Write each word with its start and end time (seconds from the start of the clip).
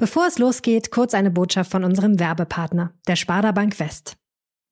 Bevor 0.00 0.28
es 0.28 0.38
losgeht, 0.38 0.92
kurz 0.92 1.12
eine 1.12 1.32
Botschaft 1.32 1.72
von 1.72 1.82
unserem 1.82 2.20
Werbepartner, 2.20 2.94
der 3.08 3.16
Sparda 3.16 3.50
Bank 3.50 3.80
West. 3.80 4.16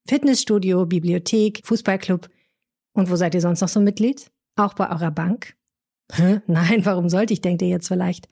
Fitnessstudio, 0.09 0.87
Bibliothek, 0.87 1.63
Fußballclub. 1.65 2.29
Und 2.93 3.11
wo 3.11 3.17
seid 3.17 3.35
ihr 3.35 3.41
sonst 3.41 3.61
noch 3.61 3.69
so 3.69 3.81
Mitglied? 3.81 4.31
Auch 4.55 4.75
bei 4.75 4.89
eurer 4.89 5.11
Bank? 5.11 5.57
Hä? 6.13 6.43
Nein, 6.47 6.87
warum 6.87 7.09
sollte 7.09 7.33
ich, 7.33 7.41
denkt 7.41 7.61
ihr 7.63 7.69
jetzt 7.69 7.89
vielleicht? 7.89 8.29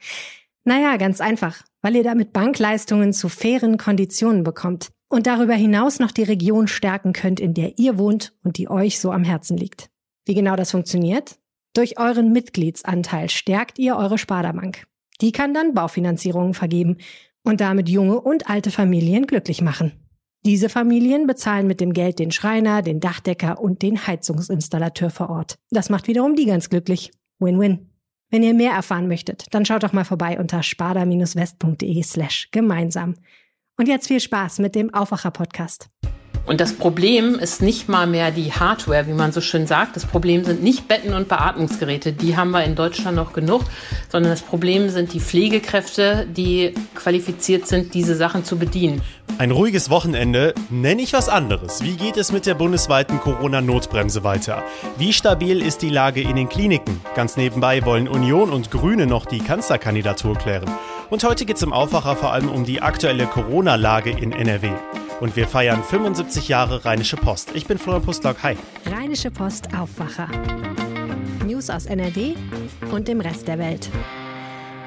Naja, 0.63 0.97
ganz 0.97 1.21
einfach, 1.21 1.65
weil 1.83 1.97
ihr 1.97 2.05
damit 2.05 2.33
Bankleistungen 2.33 3.13
zu 3.13 3.29
fairen 3.29 3.77
Konditionen 3.77 4.45
bekommt 4.45 4.93
und 5.09 5.27
darüber 5.27 5.55
hinaus 5.55 5.99
noch 5.99 6.13
die 6.13 6.23
Region 6.23 6.69
stärken 6.69 7.13
könnt, 7.13 7.41
in 7.41 7.55
der 7.55 7.77
ihr 7.77 7.99
wohnt 7.99 8.35
und 8.45 8.57
die 8.57 8.71
euch 8.71 9.01
so 9.01 9.11
am 9.11 9.25
Herzen 9.25 9.57
liegt. 9.57 9.91
Wie 10.27 10.35
genau 10.35 10.55
das 10.55 10.71
funktioniert? 10.71 11.41
Durch 11.75 11.99
euren 11.99 12.31
Mitgliedsanteil 12.31 13.31
stärkt 13.31 13.81
ihr 13.81 13.97
eure 13.97 14.17
Sparda-Bank. 14.17 14.87
Die 15.21 15.33
kann 15.33 15.55
dann 15.55 15.75
Baufinanzierungen 15.75 16.55
vergeben 16.55 16.99
und 17.43 17.61
damit 17.61 17.89
junge 17.89 18.21
und 18.21 18.49
alte 18.49 18.71
Familien 18.71 19.27
glücklich 19.27 19.63
machen. 19.63 19.93
Diese 20.45 20.69
Familien 20.69 21.27
bezahlen 21.27 21.67
mit 21.67 21.81
dem 21.81 21.95
Geld 21.95 22.19
den 22.19 22.31
Schreiner, 22.31 22.83
den 22.83 23.01
Dachdecker 23.01 23.61
und 23.61 23.81
den 23.81 24.07
Heizungsinstallateur 24.07 25.09
vor 25.09 25.31
Ort. 25.31 25.59
Das 25.71 25.89
macht 25.89 26.07
wiederum 26.07 26.37
die 26.37 26.45
ganz 26.47 26.69
glücklich. 26.69 27.13
Win-win. 27.39 27.89
Wenn 28.31 28.43
ihr 28.43 28.53
mehr 28.53 28.73
erfahren 28.73 29.09
möchtet, 29.09 29.47
dann 29.53 29.65
schaut 29.65 29.85
doch 29.85 29.93
mal 29.93 30.05
vorbei 30.05 30.39
unter 30.39 30.63
sparda-west.de 30.63 32.03
slash 32.03 32.49
gemeinsam. 32.51 33.15
Und 33.79 33.89
jetzt 33.89 34.09
viel 34.09 34.21
Spaß 34.21 34.59
mit 34.59 34.75
dem 34.75 34.93
Aufwacher-Podcast. 34.93 35.89
Und 36.47 36.61
das 36.61 36.75
Problem 36.75 37.39
ist 37.39 37.63
nicht 37.63 37.89
mal 37.89 38.07
mehr 38.07 38.31
die 38.31 38.53
Hardware, 38.53 39.07
wie 39.07 39.15
man 39.15 39.33
so 39.33 39.41
schön 39.41 39.67
sagt. 39.67 39.97
Das 39.97 40.05
Problem 40.05 40.45
sind 40.45 40.63
nicht 40.63 40.89
Betten 40.89 41.15
und 41.15 41.29
Beatmungsgeräte, 41.29 42.13
die 42.13 42.37
haben 42.37 42.51
wir 42.51 42.65
in 42.65 42.75
Deutschland 42.75 43.17
noch 43.17 43.33
genug, 43.33 43.63
sondern 44.11 44.31
das 44.31 44.43
Problem 44.43 44.91
sind 44.91 45.15
die 45.15 45.21
Pflegekräfte, 45.21 46.27
die 46.31 46.75
qualifiziert 46.95 47.67
sind, 47.67 47.95
diese 47.95 48.15
Sachen 48.15 48.45
zu 48.45 48.59
bedienen. 48.59 49.01
Ein 49.39 49.53
ruhiges 49.53 49.89
Wochenende, 49.89 50.55
nenne 50.69 51.01
ich 51.01 51.15
was 51.15 51.31
anderes. 51.31 51.83
Wie 51.83 51.97
geht 51.97 52.19
es 52.19 52.31
mit 52.31 52.45
der 52.45 52.55
bundesweiten 52.55 53.21
Corona-Notbremse 53.21 54.23
weiter? 54.23 54.63
Wie 54.99 55.13
stabil 55.15 55.63
ist 55.63 55.81
die 55.81 55.89
Lage 55.89 56.21
in 56.21 56.37
den 56.37 56.51
Kliniken? 56.51 57.01
Ganz 57.17 57.37
nebenbei 57.37 57.85
wollen 57.85 58.07
Union 58.07 58.51
und 58.51 58.71
Grüne 58.71 59.07
noch 59.07 59.25
die 59.25 59.41
Kanzlerkandidatur 59.41 60.37
klären. 60.37 60.71
Und 61.09 61.25
heute 61.25 61.47
geht 61.47 61.57
es 61.57 61.63
im 61.63 61.73
Aufwacher 61.73 62.17
vor 62.17 62.33
allem 62.33 62.51
um 62.51 62.65
die 62.65 62.83
aktuelle 62.83 63.27
Corona-Lage 63.27 64.11
in 64.11 64.33
NRW 64.33 64.71
und 65.21 65.37
wir 65.37 65.47
feiern 65.47 65.83
75 65.83 66.49
Jahre 66.49 66.85
Rheinische 66.85 67.17
Post. 67.17 67.51
Ich 67.55 67.67
bin 67.67 67.79
Florian 67.79 68.03
Pustlock. 68.03 68.43
Hi. 68.43 68.57
Rheinische 68.87 69.31
Post 69.31 69.69
Aufwacher. 69.77 70.29
News 71.47 71.71
aus 71.71 71.87
NRW 71.87 72.35
und 72.91 73.09
dem 73.09 73.21
Rest 73.21 73.49
der 73.49 73.59
Welt. 73.59 73.91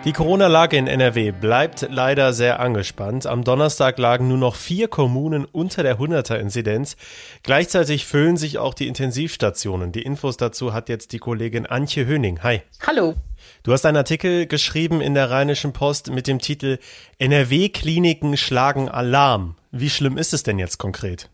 Die 0.05 0.13
Corona-Lage 0.13 0.77
in 0.77 0.87
NRW 0.87 1.31
bleibt 1.31 1.87
leider 1.89 2.31
sehr 2.31 2.59
angespannt. 2.59 3.25
Am 3.25 3.43
Donnerstag 3.43 3.97
lagen 3.97 4.29
nur 4.29 4.37
noch 4.37 4.55
vier 4.55 4.87
Kommunen 4.87 5.43
unter 5.43 5.83
der 5.83 5.99
100er-Inzidenz. 5.99 6.95
Gleichzeitig 7.43 8.05
füllen 8.05 8.37
sich 8.37 8.57
auch 8.57 8.73
die 8.73 8.87
Intensivstationen. 8.87 9.91
Die 9.91 10.03
Infos 10.03 10.37
dazu 10.37 10.71
hat 10.71 10.87
jetzt 10.87 11.11
die 11.11 11.19
Kollegin 11.19 11.65
Antje 11.65 12.05
Höning. 12.05 12.41
Hi. 12.43 12.61
Hallo. 12.85 13.15
Du 13.63 13.73
hast 13.73 13.85
einen 13.85 13.97
Artikel 13.97 14.45
geschrieben 14.45 15.01
in 15.01 15.13
der 15.13 15.29
Rheinischen 15.29 15.73
Post 15.73 16.09
mit 16.09 16.27
dem 16.27 16.39
Titel 16.39 16.77
NRW-Kliniken 17.17 18.37
schlagen 18.37 18.87
Alarm. 18.87 19.55
Wie 19.71 19.89
schlimm 19.89 20.17
ist 20.17 20.33
es 20.33 20.43
denn 20.43 20.59
jetzt 20.59 20.77
konkret? 20.77 21.27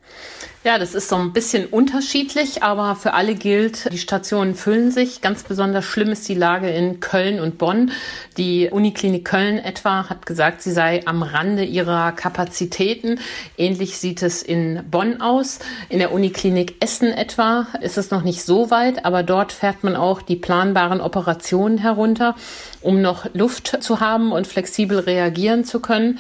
Ja, 0.64 0.80
das 0.80 0.95
ist 0.95 1.09
so 1.09 1.17
ein 1.17 1.34
bisschen 1.34 1.67
unterschiedlich, 1.67 2.64
aber 2.64 2.95
für 2.95 3.14
alle 3.14 3.36
gilt, 3.36 3.92
die 3.92 3.98
Stationen 4.00 4.56
füllen 4.56 4.92
sich. 4.92 5.22
Ganz 5.22 5.44
besonders 5.44 5.86
schlimm 5.86 6.09
ist 6.09 6.28
die 6.28 6.34
Lage 6.34 6.70
in 6.70 7.00
Köln 7.00 7.39
und 7.39 7.59
Bonn. 7.59 7.92
Die 8.38 8.70
Uniklinik 8.72 9.26
Köln 9.26 9.59
etwa 9.59 10.09
hat 10.09 10.26
gesagt, 10.26 10.64
sie 10.64 10.72
sei 10.72 11.06
am 11.06 11.22
Rande 11.22 11.64
ihrer 11.64 12.11
Kapazitäten. 12.14 13.20
Ähnlich 13.56 14.00
sieht 14.00 14.23
es 14.23 14.42
in 14.42 14.84
Bonn 14.89 15.22
aus. 15.22 15.59
In 15.89 16.00
der 16.00 16.11
Uniklinik 16.11 16.76
Essen 16.80 17.11
etwa 17.11 17.67
ist 17.81 18.00
es 18.00 18.09
noch 18.09 18.23
nicht 18.23 18.42
so 18.42 18.72
weit, 18.72 19.05
aber 19.05 19.22
dort 19.22 19.52
fährt 19.52 19.83
man 19.83 19.95
auch 19.95 20.23
die 20.23 20.38
planbaren 20.38 21.02
Operationen 21.02 21.77
herunter, 21.77 22.36
um 22.82 22.99
noch 22.99 23.26
Luft 23.33 23.83
zu 23.83 23.99
haben 23.99 24.32
und 24.32 24.48
flexibel 24.48 24.98
reagieren 24.98 25.66
zu 25.66 25.82
können. 25.82 26.20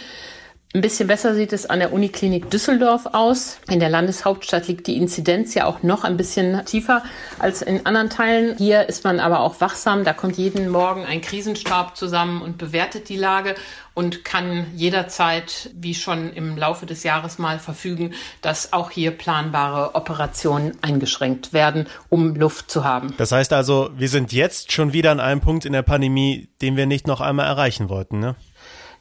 Ein 0.75 0.81
bisschen 0.81 1.07
besser 1.07 1.35
sieht 1.35 1.53
es 1.53 1.67
an 1.67 1.77
der 1.77 1.93
Uniklinik 1.93 2.49
Düsseldorf 2.49 3.05
aus. 3.13 3.59
In 3.69 3.79
der 3.79 3.89
Landeshauptstadt 3.89 4.67
liegt 4.67 4.87
die 4.87 4.97
Inzidenz 4.97 5.53
ja 5.53 5.67
auch 5.67 5.83
noch 5.83 6.03
ein 6.03 6.17
bisschen 6.17 6.65
tiefer 6.65 7.03
als 7.37 7.61
in 7.61 7.85
anderen 7.85 8.09
Teilen. 8.09 8.57
Hier 8.57 8.89
ist 8.89 9.03
man 9.03 9.19
aber 9.19 9.41
auch 9.41 9.61
wachsam. 9.61 10.03
Da 10.03 10.13
kommt 10.13 10.35
jeden 10.35 10.69
Morgen 10.69 11.05
ein 11.05 11.21
Krisenstab 11.21 11.95
zusammen 11.95 12.41
und 12.41 12.57
bewertet 12.57 13.07
die 13.09 13.17
Lage 13.17 13.53
und 13.93 14.25
kann 14.25 14.65
jederzeit, 14.73 15.69
wie 15.75 15.93
schon 15.93 16.33
im 16.33 16.57
Laufe 16.57 16.87
des 16.87 17.03
Jahres 17.03 17.37
mal 17.37 17.59
verfügen, 17.59 18.15
dass 18.41 18.73
auch 18.73 18.89
hier 18.89 19.11
planbare 19.11 19.93
Operationen 19.93 20.75
eingeschränkt 20.81 21.53
werden, 21.53 21.87
um 22.09 22.35
Luft 22.35 22.71
zu 22.71 22.83
haben. 22.83 23.13
Das 23.17 23.31
heißt 23.31 23.53
also, 23.53 23.91
wir 23.95 24.09
sind 24.09 24.33
jetzt 24.33 24.71
schon 24.71 24.91
wieder 24.91 25.11
an 25.11 25.19
einem 25.19 25.41
Punkt 25.41 25.65
in 25.65 25.73
der 25.73 25.83
Pandemie, 25.83 26.49
den 26.63 26.77
wir 26.77 26.87
nicht 26.87 27.05
noch 27.05 27.21
einmal 27.21 27.45
erreichen 27.45 27.89
wollten, 27.89 28.17
ne? 28.17 28.35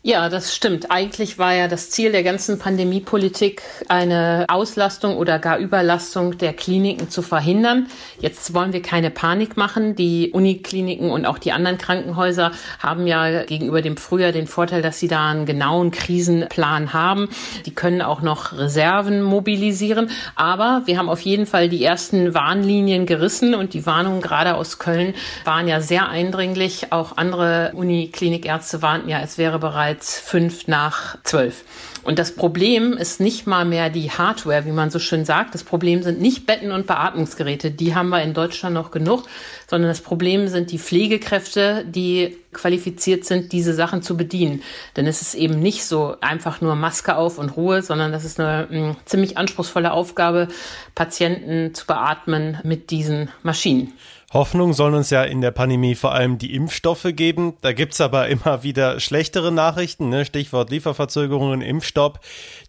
Ja, 0.05 0.29
das 0.29 0.53
stimmt. 0.53 0.91
Eigentlich 0.91 1.39
war 1.39 1.55
ja 1.55 1.69
das 1.69 1.91
Ziel 1.91 2.11
der 2.11 2.25
ganzen 2.25 2.59
Pandemiepolitik, 2.59 3.63
eine 3.87 4.47
Auslastung 4.49 5.17
oder 5.17 5.39
gar 5.39 5.59
Überlastung 5.59 6.37
der 6.39 6.55
Kliniken 6.55 7.09
zu 7.09 7.23
verhindern. 7.23 7.87
Jetzt 8.19 8.53
wollen 8.53 8.73
wir 8.73 8.83
keine 8.83 9.11
Panik 9.11 9.57
machen. 9.57 9.95
Die 9.95 10.33
Unikliniken 10.33 11.09
und 11.09 11.25
auch 11.25 11.39
die 11.39 11.53
anderen 11.53 11.79
Krankenhäuser 11.79 12.51
haben 12.81 13.07
ja 13.07 13.45
gegenüber 13.45 13.81
dem 13.81 13.97
Frühjahr 13.97 14.33
den 14.33 14.49
Vorteil, 14.49 14.83
dass 14.83 14.99
sie 14.99 15.07
da 15.07 15.31
einen 15.31 15.47
genauen 15.47 15.93
Krisenplan 15.93 16.93
haben. 16.93 17.29
Die 17.65 17.73
können 17.73 18.03
auch 18.03 18.23
noch 18.23 18.59
Reserven 18.59 19.23
mobilisieren. 19.23 20.11
Aber 20.35 20.83
wir 20.87 20.99
haben 20.99 21.09
auf 21.09 21.21
jeden 21.21 21.47
Fall 21.47 21.69
die 21.69 21.85
ersten 21.85 22.35
Warnlinien 22.35 23.07
gerissen 23.07 23.55
und 23.55 23.73
die 23.73 23.87
Warnungen 23.87 24.21
gerade 24.21 24.57
aus 24.57 24.81
Köln 24.81 25.15
waren 25.45 25.69
ja 25.69 25.81
sehr 25.81 26.09
eindringlich. 26.09 26.91
Auch 26.91 27.17
andere 27.19 27.71
Uniklinikärzte 27.77 28.83
warnten 28.83 29.09
ja, 29.09 29.21
es 29.21 29.39
wäre 29.39 29.61
bereits 29.61 29.92
bereits 29.93 30.19
fünf 30.19 30.69
nach 30.69 31.19
zwölf. 31.23 31.65
Und 32.05 32.19
das 32.19 32.35
Problem 32.35 32.95
ist 32.95 33.21
nicht 33.21 33.47
mal 33.47 33.65
mehr 33.65 33.89
die 33.89 34.11
Hardware, 34.11 34.65
wie 34.65 34.73
man 34.73 34.91
so 34.91 34.99
schön 34.99 35.25
sagt. 35.25 35.55
Das 35.55 35.63
Problem 35.63 36.03
sind 36.03 36.21
nicht 36.21 36.47
Betten 36.47 36.73
und 36.73 36.87
Beatmungsgeräte. 36.87 37.71
Die 37.71 37.95
haben 37.95 38.09
wir 38.09 38.23
in 38.23 38.35
Deutschland 38.35 38.75
noch 38.75 38.91
genug, 38.91 39.25
sondern 39.69 39.89
das 39.89 40.01
Problem 40.01 40.49
sind 40.49 40.73
die 40.73 40.79
Pflegekräfte, 40.79 41.85
die 41.87 42.39
qualifiziert 42.53 43.25
sind, 43.25 43.53
diese 43.53 43.73
Sachen 43.73 44.03
zu 44.03 44.17
bedienen. 44.17 44.63
Denn 44.97 45.07
es 45.07 45.23
ist 45.23 45.35
eben 45.35 45.61
nicht 45.61 45.85
so 45.85 46.17
einfach 46.21 46.61
nur 46.61 46.75
Maske 46.75 47.17
auf 47.17 47.39
und 47.39 47.57
Ruhe, 47.57 47.83
sondern 47.83 48.13
das 48.13 48.25
ist 48.25 48.39
eine 48.39 48.67
mh, 48.69 48.97
ziemlich 49.05 49.39
anspruchsvolle 49.39 49.93
Aufgabe, 49.93 50.49
Patienten 50.95 51.75
zu 51.75 51.87
beatmen 51.87 52.59
mit 52.65 52.91
diesen 52.91 53.31
Maschinen. 53.43 53.93
Hoffnung 54.33 54.73
sollen 54.73 54.95
uns 54.95 55.11
ja 55.11 55.25
in 55.25 55.43
der 55.43 55.51
Pandemie 55.51 55.95
vor 55.95 56.13
allem 56.13 56.39
die 56.39 56.55
Impfstoffe 56.55 57.07
geben. 57.11 57.55
Da 57.61 57.75
gibt's 57.75 58.01
aber 58.01 58.29
immer 58.29 58.63
wieder 58.63 58.99
schlechtere 58.99 59.53
Nachrichten, 59.53 60.09
ne? 60.09 60.25
Stichwort 60.25 60.71
Lieferverzögerungen, 60.71 61.61
Impfstopp. 61.93 62.21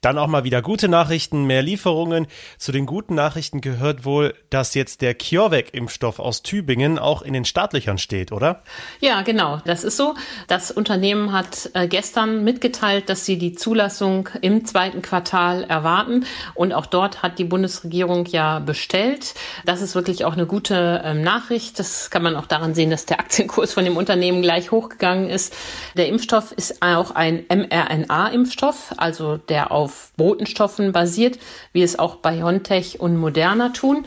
Dann 0.01 0.17
auch 0.17 0.27
mal 0.27 0.43
wieder 0.43 0.61
gute 0.61 0.89
Nachrichten, 0.89 1.45
mehr 1.45 1.61
Lieferungen. 1.61 2.27
Zu 2.57 2.73
den 2.73 2.85
guten 2.85 3.15
Nachrichten 3.15 3.61
gehört 3.61 4.03
wohl, 4.03 4.33
dass 4.49 4.73
jetzt 4.73 5.01
der 5.01 5.15
CureVac-Impfstoff 5.15 6.19
aus 6.19 6.43
Tübingen 6.43 6.99
auch 6.99 7.21
in 7.21 7.33
den 7.33 7.45
Startlöchern 7.45 7.97
steht, 7.97 8.33
oder? 8.33 8.63
Ja, 8.99 9.21
genau. 9.21 9.61
Das 9.63 9.85
ist 9.85 9.95
so. 9.95 10.15
Das 10.47 10.71
Unternehmen 10.71 11.31
hat 11.31 11.69
äh, 11.73 11.87
gestern 11.87 12.43
mitgeteilt, 12.43 13.07
dass 13.07 13.25
sie 13.25 13.37
die 13.37 13.53
Zulassung 13.53 14.27
im 14.41 14.65
zweiten 14.65 15.01
Quartal 15.01 15.63
erwarten. 15.63 16.25
Und 16.53 16.73
auch 16.73 16.85
dort 16.85 17.23
hat 17.23 17.39
die 17.39 17.45
Bundesregierung 17.45 18.25
ja 18.25 18.59
bestellt. 18.59 19.35
Das 19.65 19.81
ist 19.81 19.95
wirklich 19.95 20.25
auch 20.25 20.33
eine 20.33 20.45
gute 20.45 21.01
ähm, 21.05 21.21
Nachricht. 21.21 21.79
Das 21.79 22.09
kann 22.09 22.23
man 22.23 22.35
auch 22.35 22.47
daran 22.47 22.75
sehen, 22.75 22.89
dass 22.89 23.05
der 23.05 23.21
Aktienkurs 23.21 23.71
von 23.71 23.85
dem 23.85 23.95
Unternehmen 23.95 24.41
gleich 24.41 24.71
hochgegangen 24.71 25.29
ist. 25.29 25.55
Der 25.95 26.09
Impfstoff 26.09 26.51
ist 26.51 26.81
auch 26.81 27.11
ein 27.11 27.45
mRNA-Impfstoff, 27.47 28.95
also 28.97 29.12
der 29.49 29.71
auf 29.71 29.83
auf 29.83 30.11
Botenstoffen 30.15 30.91
basiert, 30.91 31.39
wie 31.73 31.83
es 31.83 31.99
auch 31.99 32.17
BioNTech 32.17 32.99
und 32.99 33.17
Moderna 33.17 33.69
tun. 33.69 34.05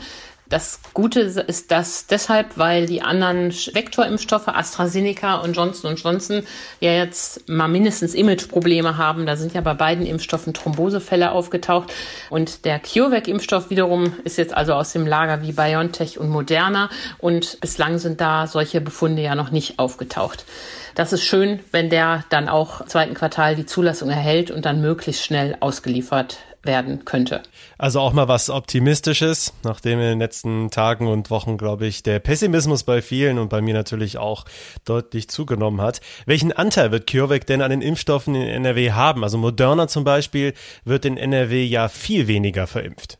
Das 0.49 0.79
Gute 0.93 1.19
ist 1.19 1.71
das 1.71 2.07
deshalb, 2.07 2.57
weil 2.57 2.85
die 2.85 3.01
anderen 3.01 3.51
Vektorimpfstoffe 3.51 4.47
AstraZeneca 4.47 5.35
und 5.35 5.57
Johnson 5.57 5.97
Johnson 5.97 6.43
ja 6.79 6.93
jetzt 6.93 7.49
mal 7.49 7.67
mindestens 7.67 8.15
Imageprobleme 8.15 8.97
haben. 8.97 9.25
Da 9.25 9.35
sind 9.35 9.53
ja 9.53 9.59
bei 9.59 9.73
beiden 9.73 10.05
Impfstoffen 10.05 10.53
Thrombosefälle 10.53 11.31
aufgetaucht. 11.31 11.93
Und 12.29 12.63
der 12.63 12.79
CureVac-Impfstoff 12.79 13.69
wiederum 13.69 14.13
ist 14.23 14.37
jetzt 14.37 14.55
also 14.55 14.73
aus 14.73 14.93
dem 14.93 15.05
Lager 15.05 15.41
wie 15.41 15.51
BioNTech 15.51 16.17
und 16.17 16.29
Moderna. 16.29 16.89
Und 17.17 17.59
bislang 17.59 17.97
sind 17.97 18.21
da 18.21 18.47
solche 18.47 18.79
Befunde 18.79 19.21
ja 19.21 19.35
noch 19.35 19.51
nicht 19.51 19.79
aufgetaucht. 19.79 20.45
Das 20.97 21.13
ist 21.13 21.23
schön, 21.23 21.59
wenn 21.71 21.91
der 21.91 22.23
dann 22.31 22.49
auch 22.49 22.81
im 22.81 22.87
zweiten 22.87 23.13
Quartal 23.13 23.55
die 23.55 23.67
Zulassung 23.67 24.09
erhält 24.09 24.49
und 24.49 24.65
dann 24.65 24.81
möglichst 24.81 25.23
schnell 25.23 25.55
ausgeliefert 25.59 26.39
werden 26.63 27.05
könnte. 27.05 27.43
Also 27.77 27.99
auch 27.99 28.13
mal 28.13 28.27
was 28.27 28.49
Optimistisches, 28.49 29.53
nachdem 29.63 29.99
in 29.99 30.05
den 30.05 30.19
letzten 30.19 30.71
Tagen 30.71 31.05
und 31.05 31.29
Wochen, 31.29 31.59
glaube 31.59 31.85
ich, 31.85 32.01
der 32.01 32.17
Pessimismus 32.17 32.83
bei 32.83 33.03
vielen 33.03 33.37
und 33.37 33.49
bei 33.49 33.61
mir 33.61 33.75
natürlich 33.75 34.17
auch 34.17 34.45
deutlich 34.85 35.29
zugenommen 35.29 35.81
hat. 35.81 36.01
Welchen 36.25 36.51
Anteil 36.51 36.91
wird 36.91 37.05
CureVac 37.05 37.45
denn 37.45 37.61
an 37.61 37.69
den 37.69 37.83
Impfstoffen 37.83 38.33
in 38.33 38.47
NRW 38.47 38.93
haben? 38.93 39.23
Also 39.23 39.37
Moderna 39.37 39.87
zum 39.87 40.03
Beispiel 40.03 40.55
wird 40.83 41.05
in 41.05 41.15
NRW 41.15 41.63
ja 41.63 41.89
viel 41.89 42.25
weniger 42.25 42.65
verimpft. 42.65 43.19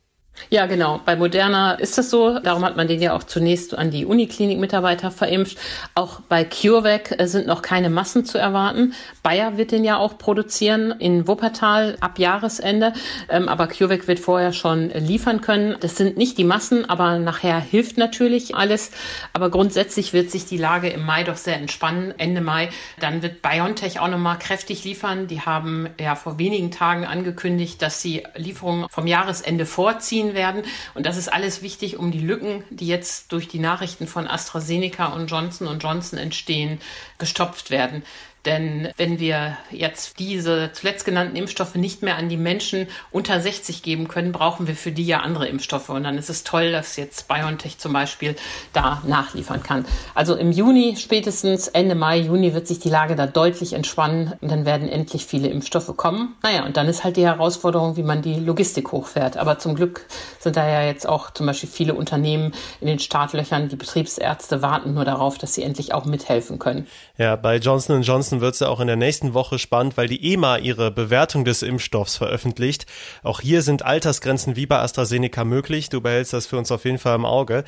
Ja, 0.49 0.65
genau. 0.65 1.01
Bei 1.03 1.17
Moderna 1.17 1.73
ist 1.73 1.97
das 1.97 2.09
so. 2.09 2.39
Darum 2.39 2.63
hat 2.63 2.77
man 2.77 2.87
den 2.87 3.01
ja 3.01 3.13
auch 3.13 3.23
zunächst 3.23 3.77
an 3.77 3.91
die 3.91 4.05
Uniklinik-Mitarbeiter 4.05 5.11
verimpft. 5.11 5.57
Auch 5.93 6.21
bei 6.21 6.45
CureVac 6.45 7.19
äh, 7.19 7.27
sind 7.27 7.47
noch 7.47 7.61
keine 7.61 7.89
Massen 7.89 8.23
zu 8.23 8.37
erwarten. 8.37 8.93
Bayer 9.23 9.57
wird 9.57 9.71
den 9.71 9.83
ja 9.83 9.97
auch 9.97 10.17
produzieren 10.17 10.91
in 10.99 11.27
Wuppertal 11.27 11.97
ab 11.99 12.17
Jahresende. 12.17 12.93
Ähm, 13.29 13.49
aber 13.49 13.67
CureVac 13.67 14.07
wird 14.07 14.19
vorher 14.19 14.53
schon 14.53 14.89
liefern 14.91 15.41
können. 15.41 15.75
Das 15.81 15.97
sind 15.97 16.15
nicht 16.15 16.37
die 16.37 16.45
Massen, 16.45 16.89
aber 16.89 17.19
nachher 17.19 17.59
hilft 17.59 17.97
natürlich 17.97 18.55
alles. 18.55 18.91
Aber 19.33 19.49
grundsätzlich 19.49 20.13
wird 20.13 20.31
sich 20.31 20.45
die 20.45 20.57
Lage 20.57 20.87
im 20.87 21.05
Mai 21.05 21.25
doch 21.25 21.37
sehr 21.37 21.57
entspannen. 21.57 22.13
Ende 22.17 22.39
Mai. 22.39 22.69
Dann 23.01 23.21
wird 23.21 23.41
BioNTech 23.41 23.99
auch 23.99 24.07
nochmal 24.07 24.39
kräftig 24.39 24.85
liefern. 24.85 25.27
Die 25.27 25.41
haben 25.41 25.89
ja 25.99 26.15
vor 26.15 26.39
wenigen 26.39 26.71
Tagen 26.71 27.05
angekündigt, 27.05 27.81
dass 27.81 28.01
sie 28.01 28.23
Lieferungen 28.35 28.87
vom 28.89 29.07
Jahresende 29.07 29.65
vorziehen 29.65 30.26
ziehen 30.27 30.35
werden. 30.35 30.63
Und 30.93 31.05
das 31.05 31.17
ist 31.17 31.31
alles 31.31 31.61
wichtig, 31.61 31.97
um 31.97 32.11
die 32.11 32.19
Lücken, 32.19 32.63
die 32.69 32.87
jetzt 32.87 33.31
durch 33.31 33.47
die 33.47 33.59
Nachrichten 33.59 34.07
von 34.07 34.27
AstraZeneca 34.27 35.07
und 35.07 35.27
Johnson 35.27 35.67
Johnson 35.83 36.19
entstehen, 36.19 36.79
gestopft 37.17 37.71
werden. 37.71 38.03
Denn 38.47 38.87
wenn 38.95 39.19
wir 39.19 39.57
jetzt 39.71 40.19
diese 40.19 40.71
zuletzt 40.71 41.03
genannten 41.03 41.35
Impfstoffe 41.35 41.75
nicht 41.75 42.01
mehr 42.01 42.15
an 42.15 42.29
die 42.29 42.37
Menschen 42.37 42.87
unter 43.11 43.41
60 43.41 43.83
geben 43.83 44.07
können, 44.07 44.31
brauchen 44.31 44.67
wir 44.67 44.75
für 44.75 44.93
die 44.93 45.05
ja 45.05 45.19
andere 45.19 45.49
Impfstoffe. 45.49 45.89
Und 45.89 46.03
dann 46.03 46.17
ist 46.17 46.29
es 46.29 46.45
toll, 46.45 46.71
dass 46.71 46.95
jetzt 46.95 47.27
BioNTech 47.27 47.77
zum 47.77 47.91
Beispiel 47.91 48.37
da 48.71 49.03
nachliefern 49.05 49.63
kann. 49.63 49.85
Also 50.15 50.35
im 50.35 50.53
Juni, 50.53 50.95
spätestens 50.97 51.67
Ende 51.67 51.93
Mai, 51.93 52.19
Juni 52.19 52.53
wird 52.53 52.67
sich 52.67 52.79
die 52.79 52.89
Lage 52.89 53.17
da 53.17 53.27
deutlich 53.27 53.73
entspannen 53.73 54.31
und 54.39 54.49
dann 54.49 54.65
werden 54.65 54.87
endlich 54.87 55.25
viele 55.25 55.49
Impfstoffe 55.49 55.97
kommen. 55.97 56.35
Naja, 56.41 56.65
und 56.65 56.77
dann 56.77 56.87
ist 56.87 57.03
halt 57.03 57.17
die 57.17 57.25
Herausforderung, 57.25 57.97
wie 57.97 58.03
man 58.03 58.21
die 58.21 58.35
Logistik 58.35 58.93
hochfährt. 58.93 59.35
Aber 59.35 59.59
zum 59.59 59.75
Glück 59.75 60.05
sind 60.39 60.55
da 60.55 60.65
ja 60.65 60.83
jetzt 60.83 61.05
auch 61.05 61.31
zum 61.31 61.47
Beispiel 61.47 61.69
viele 61.69 61.95
Unternehmen 61.95 62.53
in 62.79 62.87
den 62.87 62.99
Startlöchern. 62.99 63.67
Die 63.67 63.75
Betriebsärzte 63.75 64.61
warten 64.61 64.93
nur 64.93 65.03
darauf, 65.03 65.37
dass 65.37 65.53
sie 65.53 65.63
endlich 65.63 65.93
auch 65.93 66.05
mithelfen 66.05 66.59
können. 66.59 66.87
Ja, 67.17 67.35
bei 67.35 67.57
Johnson 67.57 68.01
Johnson 68.03 68.36
Ansonsten 68.37 68.41
wird 68.41 68.53
es 68.53 68.59
ja 68.59 68.67
auch 68.67 68.79
in 68.79 68.87
der 68.87 68.95
nächsten 68.95 69.33
Woche 69.33 69.57
spannend, 69.57 69.97
weil 69.97 70.07
die 70.07 70.33
EMA 70.33 70.57
ihre 70.57 70.91
Bewertung 70.91 71.43
des 71.43 71.63
Impfstoffs 71.63 72.17
veröffentlicht. 72.17 72.85
Auch 73.23 73.41
hier 73.41 73.63
sind 73.63 73.83
Altersgrenzen 73.83 74.55
wie 74.55 74.67
bei 74.67 74.77
AstraZeneca 74.77 75.43
möglich. 75.43 75.89
Du 75.89 76.01
behältst 76.01 76.33
das 76.33 76.45
für 76.45 76.57
uns 76.57 76.71
auf 76.71 76.85
jeden 76.85 76.99
Fall 76.99 77.15
im 77.15 77.25
Auge. 77.25 77.63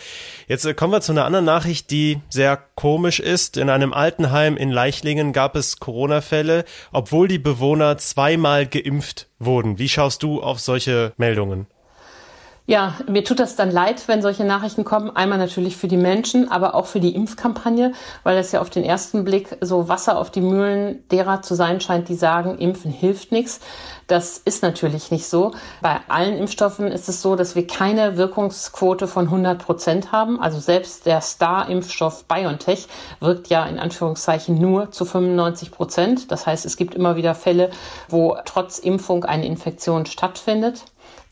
Jetzt 0.47 0.65
äh, 0.65 0.75
kommen 0.75 0.93
wir 0.93 1.01
zu 1.01 1.11
einer 1.11 1.25
anderen 1.25 1.45
Nachricht, 1.45 1.89
die 1.89 2.19
sehr 2.29 2.57
komisch 2.75 3.19
ist. 3.19 3.57
In 3.57 3.69
einem 3.69 3.93
Altenheim 3.93 4.57
in 4.57 4.69
Leichlingen 4.69 5.33
gab 5.33 5.55
es 5.55 5.79
Corona-Fälle, 5.79 6.65
obwohl 6.91 7.27
die 7.27 7.39
Bewohner 7.39 7.97
zweimal 7.97 8.67
geimpft 8.67 9.27
wurden. 9.39 9.79
Wie 9.79 9.89
schaust 9.89 10.21
du 10.21 10.41
auf 10.43 10.59
solche 10.59 11.13
Meldungen? 11.17 11.65
Ja, 12.69 12.93
mir 13.07 13.23
tut 13.23 13.39
das 13.39 13.55
dann 13.55 13.71
leid, 13.71 14.07
wenn 14.07 14.21
solche 14.21 14.43
Nachrichten 14.43 14.83
kommen. 14.85 15.09
Einmal 15.15 15.39
natürlich 15.39 15.75
für 15.75 15.87
die 15.87 15.97
Menschen, 15.97 16.51
aber 16.51 16.75
auch 16.75 16.85
für 16.85 16.99
die 16.99 17.15
Impfkampagne, 17.15 17.93
weil 18.21 18.35
das 18.35 18.51
ja 18.51 18.61
auf 18.61 18.69
den 18.69 18.83
ersten 18.83 19.23
Blick 19.23 19.57
so 19.59 19.89
Wasser 19.89 20.19
auf 20.19 20.29
die 20.29 20.41
Mühlen 20.41 21.03
derer 21.09 21.41
zu 21.41 21.55
sein 21.55 21.81
scheint, 21.81 22.09
die 22.09 22.13
sagen, 22.13 22.59
Impfen 22.59 22.91
hilft 22.91 23.31
nichts. 23.31 23.59
Das 24.05 24.37
ist 24.37 24.61
natürlich 24.61 25.09
nicht 25.09 25.25
so. 25.25 25.51
Bei 25.81 26.01
allen 26.09 26.37
Impfstoffen 26.37 26.91
ist 26.91 27.09
es 27.09 27.23
so, 27.23 27.35
dass 27.35 27.55
wir 27.55 27.65
keine 27.65 28.17
Wirkungsquote 28.17 29.07
von 29.07 29.25
100 29.25 29.57
Prozent 29.57 30.11
haben. 30.11 30.39
Also 30.39 30.59
selbst 30.59 31.07
der 31.07 31.21
Star-Impfstoff 31.21 32.25
BioNTech 32.25 32.87
wirkt 33.19 33.47
ja 33.47 33.65
in 33.65 33.79
Anführungszeichen 33.79 34.53
nur 34.61 34.91
zu 34.91 35.05
95 35.05 35.71
Prozent. 35.71 36.31
Das 36.31 36.45
heißt, 36.45 36.67
es 36.67 36.77
gibt 36.77 36.93
immer 36.93 37.15
wieder 37.15 37.33
Fälle, 37.33 37.71
wo 38.09 38.37
trotz 38.45 38.77
Impfung 38.77 39.25
eine 39.25 39.47
Infektion 39.47 40.05
stattfindet. 40.05 40.83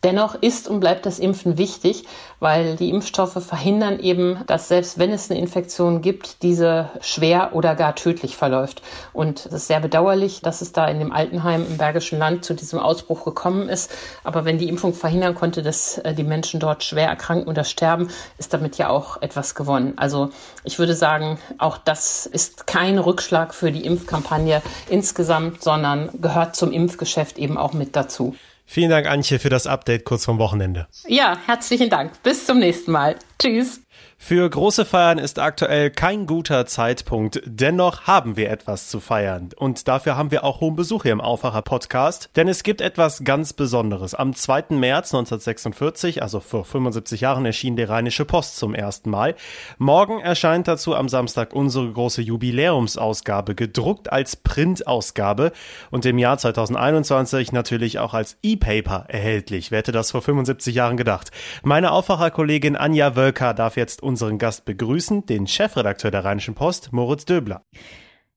Dennoch 0.03 0.35
ist 0.35 0.67
und 0.67 0.79
bleibt 0.79 1.07
das 1.07 1.17
Impfen 1.17 1.57
wichtig, 1.57 2.03
weil 2.39 2.75
die 2.75 2.91
Impfstoffe 2.91 3.43
verhindern 3.43 3.99
eben, 3.99 4.43
dass 4.45 4.67
selbst 4.67 4.99
wenn 4.99 5.11
es 5.11 5.31
eine 5.31 5.39
Infektion 5.39 6.03
gibt, 6.03 6.43
diese 6.43 6.91
schwer 7.01 7.49
oder 7.53 7.73
gar 7.73 7.95
tödlich 7.95 8.37
verläuft. 8.37 8.83
Und 9.11 9.47
es 9.47 9.53
ist 9.53 9.67
sehr 9.67 9.79
bedauerlich, 9.79 10.41
dass 10.41 10.61
es 10.61 10.71
da 10.71 10.87
in 10.87 10.99
dem 10.99 11.11
Altenheim 11.11 11.65
im 11.65 11.77
Bergischen 11.77 12.19
Land 12.19 12.45
zu 12.45 12.53
diesem 12.53 12.77
Ausbruch 12.77 13.25
gekommen 13.25 13.69
ist. 13.69 13.91
Aber 14.23 14.45
wenn 14.45 14.59
die 14.59 14.69
Impfung 14.69 14.93
verhindern 14.93 15.33
konnte, 15.33 15.63
dass 15.63 15.97
äh, 15.97 16.13
die 16.13 16.23
Menschen 16.23 16.59
dort 16.59 16.83
schwer 16.83 17.07
erkranken 17.07 17.47
oder 17.47 17.63
sterben, 17.63 18.09
ist 18.37 18.53
damit 18.53 18.77
ja 18.77 18.89
auch 18.89 19.19
etwas 19.23 19.55
gewonnen. 19.55 19.93
Also 19.97 20.29
ich 20.63 20.77
würde 20.77 20.93
sagen, 20.93 21.39
auch 21.57 21.79
das 21.79 22.27
ist 22.27 22.67
kein 22.67 22.99
Rückschlag 22.99 23.51
für 23.51 23.71
die 23.71 23.83
Impfkampagne 23.83 24.61
insgesamt, 24.89 25.63
sondern 25.63 26.09
gehört 26.21 26.55
zum 26.55 26.71
Impfgeschäft 26.71 27.39
eben 27.39 27.57
auch 27.57 27.73
mit 27.73 27.95
dazu. 27.95 28.35
Vielen 28.69 28.89
Dank, 28.89 29.07
Antje, 29.07 29.39
für 29.39 29.49
das 29.49 29.65
Update 29.65 30.03
kurz 30.03 30.25
vom 30.25 30.39
Wochenende. 30.39 30.87
Ja, 31.07 31.37
herzlichen 31.45 31.89
Dank. 31.89 32.21
Bis 32.21 32.45
zum 32.45 32.59
nächsten 32.59 32.91
Mal. 32.91 33.15
Tschüss. 33.39 33.81
Für 34.19 34.49
große 34.49 34.83
Feiern 34.83 35.19
ist 35.19 35.37
aktuell 35.39 35.91
kein 35.91 36.25
guter 36.25 36.65
Zeitpunkt. 36.65 37.39
Dennoch 37.45 38.07
haben 38.07 38.35
wir 38.35 38.49
etwas 38.49 38.89
zu 38.89 38.99
feiern. 38.99 39.51
Und 39.55 39.87
dafür 39.87 40.17
haben 40.17 40.31
wir 40.31 40.43
auch 40.43 40.59
hohen 40.59 40.75
Besuch 40.75 41.03
hier 41.03 41.13
im 41.13 41.21
Aufwacher 41.21 41.61
Podcast. 41.61 42.31
Denn 42.35 42.49
es 42.49 42.63
gibt 42.63 42.81
etwas 42.81 43.23
ganz 43.23 43.53
Besonderes. 43.53 44.15
Am 44.15 44.33
2. 44.33 44.75
März 44.75 45.13
1946, 45.13 46.23
also 46.23 46.39
vor 46.39 46.65
75 46.65 47.21
Jahren, 47.21 47.45
erschien 47.45 47.77
die 47.77 47.83
Rheinische 47.83 48.25
Post 48.25 48.57
zum 48.57 48.73
ersten 48.73 49.11
Mal. 49.11 49.35
Morgen 49.77 50.19
erscheint 50.19 50.67
dazu 50.67 50.95
am 50.95 51.07
Samstag 51.07 51.53
unsere 51.53 51.89
große 51.89 52.21
Jubiläumsausgabe, 52.23 53.55
gedruckt 53.55 54.11
als 54.11 54.35
Printausgabe 54.35 55.53
und 55.91 56.05
im 56.05 56.17
Jahr 56.17 56.39
2021 56.39 57.53
natürlich 57.53 57.99
auch 57.99 58.15
als 58.15 58.35
E-Paper 58.41 59.05
erhältlich. 59.07 59.71
Wer 59.71 59.77
hätte 59.79 59.91
das 59.93 60.11
vor 60.11 60.23
75 60.23 60.75
Jahren 60.75 60.97
gedacht? 60.97 61.29
Meine 61.63 61.91
Aufwacher-Kollegin 61.91 62.75
Anja 62.75 63.15
Wölker 63.15 63.53
darf 63.53 63.77
jetzt 63.77 64.01
unseren 64.07 64.37
Gast 64.37 64.65
begrüßen, 64.65 65.25
den 65.25 65.45
Chefredakteur 65.45 66.09
der 66.09 66.23
Rheinischen 66.23 66.55
Post, 66.55 66.93
Moritz 66.93 67.25
Döbler. 67.25 67.65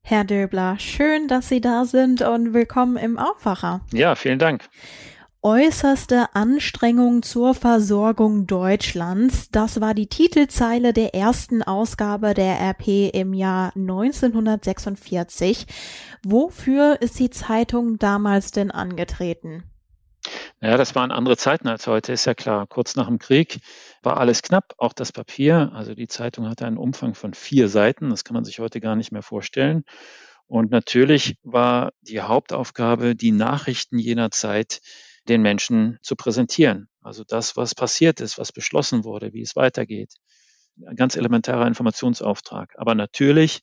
Herr 0.03 0.25
Döbler, 0.25 0.77
schön, 0.79 1.27
dass 1.27 1.47
Sie 1.47 1.61
da 1.61 1.85
sind 1.85 2.21
und 2.21 2.53
willkommen 2.53 2.97
im 2.97 3.17
Aufwacher. 3.17 3.81
Ja, 3.93 4.15
vielen 4.15 4.37
Dank. 4.37 4.67
Äußerste 5.43 6.35
Anstrengung 6.35 7.23
zur 7.23 7.55
Versorgung 7.55 8.45
Deutschlands. 8.45 9.49
Das 9.49 9.81
war 9.81 9.93
die 9.95 10.07
Titelzeile 10.07 10.93
der 10.93 11.15
ersten 11.15 11.63
Ausgabe 11.63 12.35
der 12.35 12.59
RP 12.59 13.09
im 13.13 13.33
Jahr 13.33 13.71
1946. 13.75 15.65
Wofür 16.23 17.01
ist 17.01 17.17
die 17.17 17.31
Zeitung 17.31 17.97
damals 17.97 18.51
denn 18.51 18.69
angetreten? 18.69 19.63
Ja, 20.63 20.77
das 20.77 20.93
waren 20.93 21.11
andere 21.11 21.37
Zeiten 21.37 21.67
als 21.67 21.87
heute, 21.87 22.13
ist 22.13 22.25
ja 22.25 22.35
klar. 22.35 22.67
Kurz 22.67 22.95
nach 22.95 23.07
dem 23.07 23.17
Krieg 23.17 23.61
war 24.03 24.17
alles 24.17 24.43
knapp, 24.43 24.75
auch 24.77 24.93
das 24.93 25.11
Papier. 25.11 25.71
Also 25.73 25.95
die 25.95 26.07
Zeitung 26.07 26.47
hatte 26.47 26.67
einen 26.67 26.77
Umfang 26.77 27.15
von 27.15 27.33
vier 27.33 27.67
Seiten. 27.67 28.11
Das 28.11 28.23
kann 28.23 28.35
man 28.35 28.43
sich 28.43 28.59
heute 28.59 28.79
gar 28.79 28.95
nicht 28.95 29.11
mehr 29.11 29.23
vorstellen. 29.23 29.83
Und 30.45 30.69
natürlich 30.69 31.37
war 31.41 31.93
die 32.01 32.21
Hauptaufgabe, 32.21 33.15
die 33.15 33.31
Nachrichten 33.31 33.97
jener 33.97 34.29
Zeit 34.29 34.81
den 35.27 35.41
Menschen 35.41 35.97
zu 36.03 36.15
präsentieren. 36.15 36.89
Also 37.01 37.23
das, 37.27 37.57
was 37.57 37.73
passiert 37.73 38.21
ist, 38.21 38.37
was 38.37 38.51
beschlossen 38.51 39.03
wurde, 39.03 39.33
wie 39.33 39.41
es 39.41 39.55
weitergeht. 39.55 40.13
Ein 40.85 40.95
ganz 40.95 41.15
elementarer 41.15 41.65
Informationsauftrag. 41.65 42.73
Aber 42.77 42.93
natürlich 42.93 43.61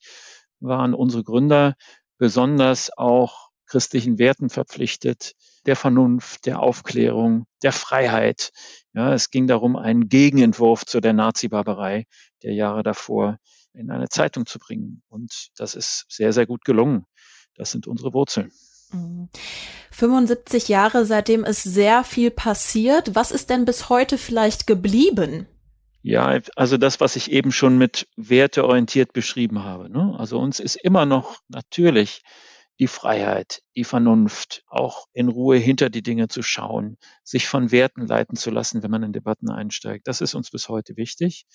waren 0.59 0.93
unsere 0.93 1.23
Gründer 1.23 1.75
besonders 2.17 2.91
auch 2.97 3.48
christlichen 3.69 4.19
Werten 4.19 4.49
verpflichtet, 4.49 5.33
der 5.65 5.75
Vernunft, 5.75 6.45
der 6.45 6.59
Aufklärung, 6.59 7.45
der 7.63 7.71
Freiheit. 7.71 8.51
Ja, 8.93 9.13
es 9.13 9.29
ging 9.29 9.47
darum, 9.47 9.75
einen 9.75 10.09
Gegenentwurf 10.09 10.85
zu 10.85 10.99
der 10.99 11.13
Nazi-Barbarei 11.13 12.05
der 12.43 12.53
Jahre 12.53 12.83
davor 12.83 13.37
in 13.73 13.91
eine 13.91 14.09
Zeitung 14.09 14.45
zu 14.45 14.59
bringen. 14.59 15.03
Und 15.07 15.49
das 15.55 15.75
ist 15.75 16.05
sehr, 16.09 16.33
sehr 16.33 16.45
gut 16.45 16.65
gelungen. 16.65 17.05
Das 17.55 17.71
sind 17.71 17.87
unsere 17.87 18.13
Wurzeln. 18.13 18.51
75 19.91 20.67
mhm. 20.67 20.71
Jahre, 20.71 21.05
seitdem 21.05 21.43
ist 21.43 21.63
sehr 21.63 22.03
viel 22.03 22.31
passiert. 22.31 23.15
Was 23.15 23.31
ist 23.31 23.49
denn 23.49 23.65
bis 23.65 23.89
heute 23.89 24.17
vielleicht 24.17 24.65
geblieben? 24.67 25.47
Ja, 26.01 26.39
also 26.55 26.77
das, 26.77 26.99
was 27.01 27.15
ich 27.15 27.31
eben 27.31 27.51
schon 27.51 27.77
mit 27.77 28.07
werteorientiert 28.15 29.13
beschrieben 29.13 29.63
habe. 29.63 29.89
Ne? 29.89 30.15
Also 30.17 30.39
uns 30.39 30.59
ist 30.59 30.75
immer 30.75 31.05
noch 31.05 31.39
natürlich 31.49 32.23
die 32.79 32.87
Freiheit, 32.87 33.61
die 33.75 33.83
Vernunft, 33.83 34.63
auch 34.67 35.05
in 35.13 35.27
Ruhe 35.27 35.57
hinter 35.57 35.89
die 35.89 36.01
Dinge 36.01 36.27
zu 36.29 36.41
schauen, 36.41 36.97
sich 37.23 37.47
von 37.47 37.71
Werten 37.71 38.07
leiten 38.07 38.35
zu 38.35 38.51
lassen, 38.51 38.83
wenn 38.83 38.91
man 38.91 39.03
in 39.03 39.13
Debatten 39.13 39.49
einsteigt. 39.49 40.07
Das 40.07 40.21
ist 40.21 40.33
uns 40.33 40.49
bis 40.49 40.69
heute 40.69 40.95
wichtig. 40.95 41.45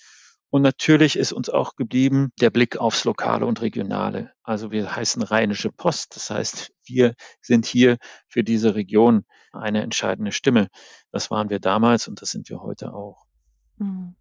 Und 0.50 0.62
natürlich 0.62 1.16
ist 1.16 1.32
uns 1.32 1.48
auch 1.48 1.74
geblieben 1.74 2.30
der 2.40 2.50
Blick 2.50 2.76
aufs 2.76 3.04
Lokale 3.04 3.46
und 3.46 3.60
Regionale. 3.60 4.32
Also 4.44 4.70
wir 4.70 4.94
heißen 4.94 5.22
Rheinische 5.22 5.72
Post. 5.72 6.14
Das 6.14 6.30
heißt, 6.30 6.72
wir 6.84 7.14
sind 7.40 7.66
hier 7.66 7.96
für 8.28 8.44
diese 8.44 8.74
Region 8.76 9.24
eine 9.50 9.82
entscheidende 9.82 10.30
Stimme. 10.30 10.68
Das 11.10 11.30
waren 11.30 11.50
wir 11.50 11.58
damals 11.58 12.06
und 12.06 12.22
das 12.22 12.30
sind 12.30 12.48
wir 12.50 12.60
heute 12.60 12.92
auch. 12.92 13.26
Hm. 13.78 14.14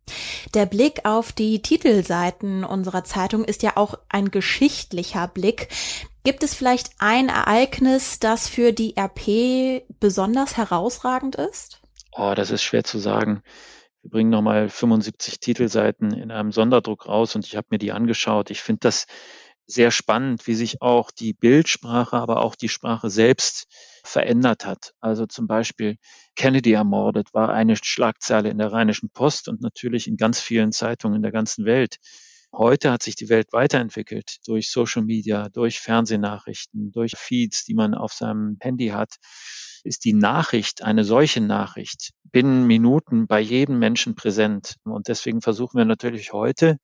Der 0.53 0.65
Blick 0.65 1.05
auf 1.05 1.31
die 1.31 1.61
Titelseiten 1.61 2.63
unserer 2.63 3.03
Zeitung 3.03 3.43
ist 3.43 3.63
ja 3.63 3.75
auch 3.75 3.95
ein 4.09 4.29
geschichtlicher 4.31 5.27
Blick. 5.27 5.69
Gibt 6.23 6.43
es 6.43 6.53
vielleicht 6.53 6.91
ein 6.99 7.29
Ereignis, 7.29 8.19
das 8.19 8.47
für 8.47 8.71
die 8.71 8.95
RP 8.97 9.83
besonders 9.99 10.57
herausragend 10.57 11.35
ist? 11.35 11.81
Oh, 12.11 12.33
das 12.35 12.51
ist 12.51 12.63
schwer 12.63 12.83
zu 12.83 12.99
sagen. 12.99 13.41
Wir 14.01 14.11
bringen 14.11 14.29
nochmal 14.29 14.69
75 14.69 15.39
Titelseiten 15.39 16.13
in 16.13 16.31
einem 16.31 16.51
Sonderdruck 16.51 17.07
raus 17.07 17.35
und 17.35 17.45
ich 17.45 17.55
habe 17.55 17.67
mir 17.71 17.79
die 17.79 17.91
angeschaut. 17.91 18.51
Ich 18.51 18.61
finde 18.61 18.81
das 18.81 19.07
sehr 19.65 19.91
spannend, 19.91 20.45
wie 20.47 20.55
sich 20.55 20.81
auch 20.81 21.11
die 21.11 21.33
Bildsprache, 21.33 22.17
aber 22.17 22.41
auch 22.41 22.55
die 22.55 22.69
Sprache 22.69 23.09
selbst 23.09 23.67
verändert 24.03 24.65
hat. 24.65 24.93
Also 24.99 25.25
zum 25.25 25.47
Beispiel 25.47 25.97
Kennedy 26.35 26.73
ermordet 26.73 27.33
war 27.33 27.53
eine 27.53 27.75
Schlagzeile 27.75 28.49
in 28.49 28.57
der 28.57 28.71
Rheinischen 28.71 29.09
Post 29.09 29.47
und 29.47 29.61
natürlich 29.61 30.07
in 30.07 30.17
ganz 30.17 30.39
vielen 30.39 30.71
Zeitungen 30.71 31.17
in 31.17 31.21
der 31.21 31.31
ganzen 31.31 31.65
Welt. 31.65 31.97
Heute 32.51 32.91
hat 32.91 33.01
sich 33.01 33.15
die 33.15 33.29
Welt 33.29 33.51
weiterentwickelt 33.51 34.37
durch 34.45 34.69
Social 34.69 35.03
Media, 35.03 35.49
durch 35.49 35.79
Fernsehnachrichten, 35.79 36.91
durch 36.91 37.13
Feeds, 37.17 37.63
die 37.63 37.73
man 37.73 37.95
auf 37.95 38.13
seinem 38.13 38.57
Handy 38.59 38.89
hat. 38.89 39.15
Ist 39.83 40.05
die 40.05 40.13
Nachricht, 40.13 40.83
eine 40.83 41.03
solche 41.03 41.41
Nachricht, 41.41 42.11
binnen 42.31 42.67
Minuten 42.67 43.25
bei 43.25 43.39
jedem 43.39 43.79
Menschen 43.79 44.15
präsent. 44.15 44.75
Und 44.83 45.07
deswegen 45.07 45.41
versuchen 45.41 45.77
wir 45.77 45.85
natürlich 45.85 46.31
heute 46.31 46.77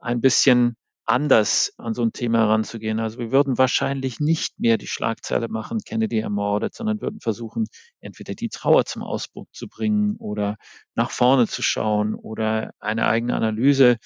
ein 0.00 0.20
bisschen 0.20 0.76
anders 1.06 1.72
an 1.78 1.94
so 1.94 2.02
ein 2.02 2.12
Thema 2.12 2.38
heranzugehen. 2.40 3.00
Also 3.00 3.18
wir 3.18 3.32
würden 3.32 3.58
wahrscheinlich 3.58 4.20
nicht 4.20 4.58
mehr 4.60 4.78
die 4.78 4.86
Schlagzeile 4.88 5.48
machen, 5.48 5.80
Kennedy 5.84 6.18
ermordet, 6.18 6.74
sondern 6.74 7.00
würden 7.00 7.20
versuchen, 7.20 7.66
entweder 8.00 8.34
die 8.34 8.48
Trauer 8.48 8.84
zum 8.84 9.02
Ausbruch 9.02 9.46
zu 9.52 9.68
bringen 9.68 10.16
oder 10.18 10.56
nach 10.94 11.10
vorne 11.10 11.46
zu 11.46 11.62
schauen 11.62 12.14
oder 12.14 12.72
eine 12.80 13.06
eigene 13.06 13.34
Analyse 13.34 13.96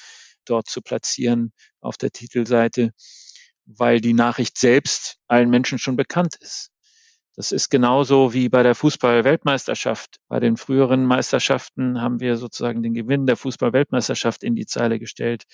dort 0.44 0.68
zu 0.68 0.82
platzieren 0.82 1.52
auf 1.80 1.96
der 1.96 2.10
Titelseite, 2.10 2.92
weil 3.66 4.00
die 4.00 4.14
Nachricht 4.14 4.58
selbst 4.58 5.16
allen 5.28 5.50
Menschen 5.50 5.78
schon 5.78 5.96
bekannt 5.96 6.36
ist. 6.40 6.70
Das 7.40 7.52
ist 7.52 7.70
genauso 7.70 8.34
wie 8.34 8.50
bei 8.50 8.62
der 8.62 8.74
Fußball-Weltmeisterschaft. 8.74 10.18
Bei 10.28 10.40
den 10.40 10.58
früheren 10.58 11.06
Meisterschaften 11.06 11.98
haben 12.02 12.20
wir 12.20 12.36
sozusagen 12.36 12.82
den 12.82 12.92
Gewinn 12.92 13.24
der 13.24 13.38
Fußball-Weltmeisterschaft 13.38 14.42
in 14.42 14.54
die 14.54 14.66
Zeile 14.66 14.98
gestellt. 14.98 15.44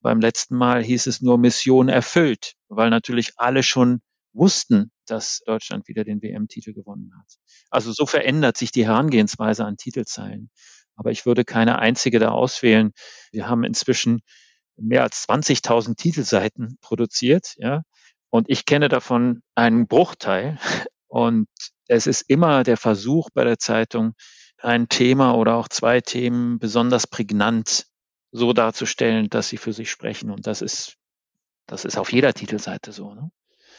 Beim 0.00 0.18
letzten 0.18 0.56
Mal 0.56 0.82
hieß 0.82 1.06
es 1.06 1.20
nur 1.20 1.38
Mission 1.38 1.88
erfüllt, 1.88 2.54
weil 2.66 2.90
natürlich 2.90 3.34
alle 3.36 3.62
schon 3.62 4.00
wussten, 4.32 4.90
dass 5.06 5.38
Deutschland 5.46 5.86
wieder 5.86 6.02
den 6.02 6.20
WM-Titel 6.20 6.72
gewonnen 6.72 7.12
hat. 7.16 7.36
Also 7.70 7.92
so 7.92 8.06
verändert 8.06 8.56
sich 8.56 8.72
die 8.72 8.84
Herangehensweise 8.84 9.64
an 9.64 9.76
Titelzeilen. 9.76 10.50
Aber 10.96 11.12
ich 11.12 11.26
würde 11.26 11.44
keine 11.44 11.78
einzige 11.78 12.18
da 12.18 12.30
auswählen. 12.30 12.90
Wir 13.30 13.48
haben 13.48 13.62
inzwischen 13.62 14.18
mehr 14.76 15.04
als 15.04 15.28
20.000 15.28 15.94
Titelseiten 15.94 16.76
produziert, 16.80 17.54
ja. 17.58 17.82
Und 18.30 18.50
ich 18.50 18.66
kenne 18.66 18.88
davon 18.88 19.42
einen 19.54 19.86
Bruchteil. 19.86 20.58
Und 21.16 21.48
es 21.88 22.06
ist 22.06 22.28
immer 22.28 22.62
der 22.62 22.76
Versuch 22.76 23.30
bei 23.32 23.42
der 23.42 23.58
Zeitung, 23.58 24.12
ein 24.58 24.90
Thema 24.90 25.34
oder 25.34 25.54
auch 25.54 25.68
zwei 25.68 26.02
Themen 26.02 26.58
besonders 26.58 27.06
prägnant 27.06 27.86
so 28.32 28.52
darzustellen, 28.52 29.30
dass 29.30 29.48
sie 29.48 29.56
für 29.56 29.72
sich 29.72 29.90
sprechen. 29.90 30.30
Und 30.30 30.46
das 30.46 30.60
ist, 30.60 30.98
das 31.66 31.86
ist 31.86 31.96
auf 31.96 32.12
jeder 32.12 32.34
Titelseite 32.34 32.92
so. 32.92 33.14
Ne? 33.14 33.30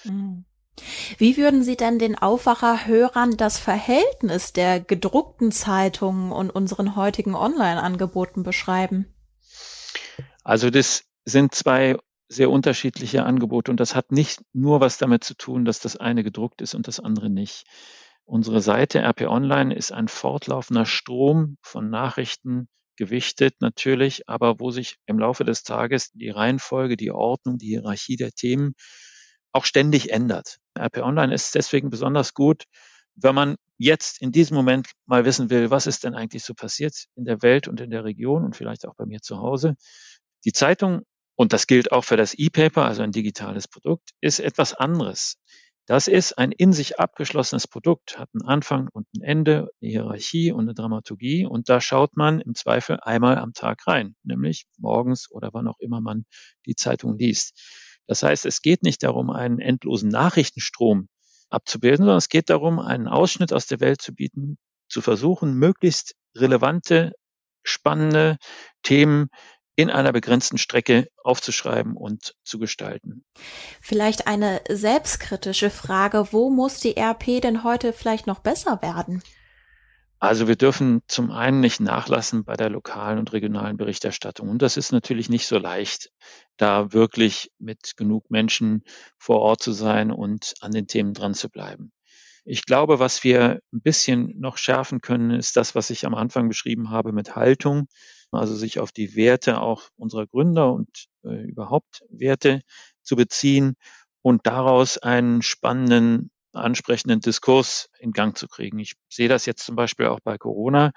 Mhm. 0.06 0.46
Wie 1.20 1.38
würden 1.38 1.62
Sie 1.62 1.77
denn 1.77 2.00
den 2.00 2.17
Aufwacher-Hörern 2.17 3.38
das 3.38 3.60
Verhältnis 3.60 4.51
der 4.53 4.79
gedruckten 4.79 5.51
Zeitungen 5.51 6.32
und 6.32 6.50
unseren 6.50 6.96
heutigen 6.96 7.36
Online-Angeboten 7.36 8.41
beschreiben? 8.41 9.13
Also 10.44 10.72
das 10.72 11.03
sind 11.24 11.53
zwei 11.53 11.98
sehr 12.29 12.50
unterschiedliche 12.50 13.24
Angebote 13.24 13.72
und 13.72 13.79
das 13.79 13.96
hat 13.96 14.12
nicht 14.12 14.41
nur 14.53 14.81
was 14.81 14.98
damit 14.98 15.24
zu 15.24 15.36
tun, 15.36 15.65
dass 15.65 15.79
das 15.79 15.98
eine 15.98 16.24
gedruckt 16.24 16.62
ist 16.62 16.75
und 16.75 16.88
das 16.88 17.00
andere 17.00 17.29
nicht. 17.29 17.65
Unsere 18.25 18.62
Seite 18.62 19.00
RP 19.00 19.22
Online 19.27 19.74
ist 19.74 19.93
ein 19.93 20.10
fortlaufender 20.10 20.86
Strom 20.86 21.57
von 21.62 21.89
Nachrichten, 21.89 22.67
gewichtet 22.98 23.55
natürlich, 23.62 24.27
aber 24.27 24.60
wo 24.60 24.72
sich 24.72 24.98
im 25.05 25.19
Laufe 25.19 25.46
des 25.46 25.63
Tages 25.63 26.12
die 26.12 26.29
Reihenfolge, 26.29 26.98
die 26.98 27.12
Ordnung, 27.12 27.57
die 27.57 27.67
Hierarchie 27.67 28.17
der 28.17 28.31
Themen 28.31 28.74
auch 29.53 29.65
ständig 29.65 30.12
ändert. 30.12 30.57
RP 30.77 30.98
Online 30.98 31.34
ist 31.34 31.55
deswegen 31.55 31.89
besonders 31.89 32.34
gut, 32.34 32.63
wenn 33.15 33.34
man 33.36 33.55
jetzt 33.77 34.22
in 34.22 34.31
diesem 34.31 34.55
Moment 34.55 34.91
mal 35.05 35.25
wissen 35.25 35.50
will, 35.50 35.72
was 35.72 35.88
ist 35.88 36.03
denn 36.03 36.15
eigentlich 36.15 36.43
so 36.43 36.53
passiert 36.53 37.05
in 37.15 37.25
der 37.25 37.41
Welt 37.41 37.67
und 37.67 37.79
in 37.79 37.89
der 37.89 38.03
Region 38.03 38.43
und 38.43 38.55
vielleicht 38.55 38.88
auch 38.88 38.96
bei 38.96 39.05
mir 39.05 39.22
zu 39.22 39.38
Hause. 39.38 39.75
Die 40.46 40.51
Zeitung, 40.51 41.03
und 41.38 41.53
das 41.53 41.67
gilt 41.67 41.91
auch 41.91 42.03
für 42.03 42.17
das 42.17 42.34
E-Paper, 42.34 42.86
also 42.86 43.03
ein 43.03 43.12
digitales 43.12 43.67
Produkt, 43.67 44.10
ist 44.20 44.39
etwas 44.39 44.74
anderes. 44.74 45.38
Das 45.86 46.10
ist 46.10 46.38
ein 46.38 46.51
in 46.51 46.74
sich 46.74 47.00
abgeschlossenes 47.00 47.67
Produkt, 47.67 48.20
hat 48.20 48.29
einen 48.34 48.46
Anfang 48.46 48.89
und 48.91 49.08
ein 49.15 49.22
Ende, 49.22 49.70
eine 49.79 49.91
Hierarchie 49.91 50.51
und 50.51 50.62
eine 50.62 50.74
Dramaturgie 50.74 51.46
und 51.46 51.70
da 51.70 51.79
schaut 51.79 52.17
man 52.17 52.41
im 52.41 52.56
Zweifel 52.56 53.00
einmal 53.01 53.38
am 53.38 53.53
Tag 53.53 53.88
rein, 53.88 54.15
nämlich 54.24 54.65
morgens 54.77 55.32
oder 55.32 55.51
wann 55.53 55.67
auch 55.67 55.79
immer 55.79 56.01
man 56.01 56.25
die 56.65 56.75
Zeitung 56.75 57.17
liest. 57.17 57.58
Das 58.08 58.24
heißt, 58.24 58.46
es 58.46 58.62
geht 58.62 58.84
nicht 58.84 59.03
darum, 59.03 59.29
einen 59.29 59.60
endlosen 59.60 60.10
Nachrichtenstrom 60.10 61.08
abzubilden, 61.50 62.00
sondern 62.00 62.17
es 62.17 62.29
geht 62.29 62.50
darum, 62.50 62.79
einen 62.79 63.08
Ausschnitt 63.08 63.53
aus 63.53 63.67
der 63.67 63.79
Welt 63.79 64.01
zu 64.01 64.13
bieten, 64.13 64.58
zu 64.89 65.01
versuchen, 65.01 65.53
möglichst 65.53 66.15
relevante, 66.36 67.13
spannende 67.63 68.38
Themen 68.82 69.29
in 69.77 69.91
einer 69.91 70.12
begrenzten 70.12 70.57
Strecke 70.57 71.07
aufzuschreiben 71.24 71.96
und 71.96 72.36
zu 72.43 72.57
gestalten. 72.57 73.24
Vielleicht 73.79 74.27
eine 74.27 74.60
selbstkritische 74.67 75.69
Frage, 75.69 76.27
wo 76.31 76.50
muss 76.50 76.79
die 76.79 76.98
RP 76.98 77.41
denn 77.41 77.63
heute 77.63 77.93
vielleicht 77.93 78.25
noch 78.25 78.39
besser 78.39 78.81
werden? 78.81 79.22
Also 80.19 80.48
wir 80.48 80.55
dürfen 80.55 81.03
zum 81.07 81.29
einen 81.29 81.60
nicht 81.60 81.79
nachlassen 81.79 82.43
bei 82.43 82.55
der 82.55 82.72
lokalen 82.72 83.19
und 83.19 83.34
regionalen 83.34 83.77
Berichterstattung. 83.77 84.50
Und 84.50 84.63
das 84.63 84.75
ist 84.75 84.91
natürlich 84.91 85.29
nicht 85.29 85.46
so 85.46 85.60
leicht, 85.60 86.10
da 86.57 86.91
wirklich 86.91 87.51
mit 87.60 87.96
genug 87.98 88.31
Menschen 88.31 88.84
vor 89.19 89.41
Ort 89.41 89.62
zu 89.62 89.74
sein 89.74 90.12
und 90.12 90.55
an 90.60 90.72
den 90.72 90.88
Themen 90.88 91.13
dran 91.13 91.36
zu 91.36 91.50
bleiben. 91.50 91.91
Ich 92.46 92.65
glaube, 92.65 92.98
was 92.98 93.24
wir 93.24 93.60
ein 93.72 93.81
bisschen 93.81 94.34
noch 94.39 94.57
schärfen 94.57 95.01
können, 95.01 95.29
ist 95.31 95.55
das, 95.55 95.75
was 95.75 95.91
ich 95.91 96.03
am 96.07 96.15
Anfang 96.15 96.48
beschrieben 96.48 96.89
habe 96.89 97.12
mit 97.12 97.36
Haltung 97.36 97.88
also 98.31 98.55
sich 98.55 98.79
auf 98.79 98.91
die 98.91 99.15
Werte 99.15 99.62
auch 99.62 99.84
unserer 99.96 100.27
Gründer 100.27 100.74
und 100.74 101.07
äh, 101.24 101.43
überhaupt 101.43 102.03
Werte 102.10 102.62
zu 103.01 103.15
beziehen 103.15 103.75
und 104.22 104.46
daraus 104.46 104.98
einen 104.98 105.41
spannenden, 105.41 106.31
ansprechenden 106.53 107.22
Diskurs 107.22 107.89
in 108.00 108.12
Gang 108.12 108.38
zu 108.38 108.48
kriegen. 108.48 108.79
Ich 108.79 108.93
sehe 109.10 109.29
das 109.29 109.46
jetzt 109.46 109.65
zum 109.65 109.75
Beispiel 109.75 110.07
auch 110.07 110.19
bei 110.22 110.38
Corona. 110.38 110.91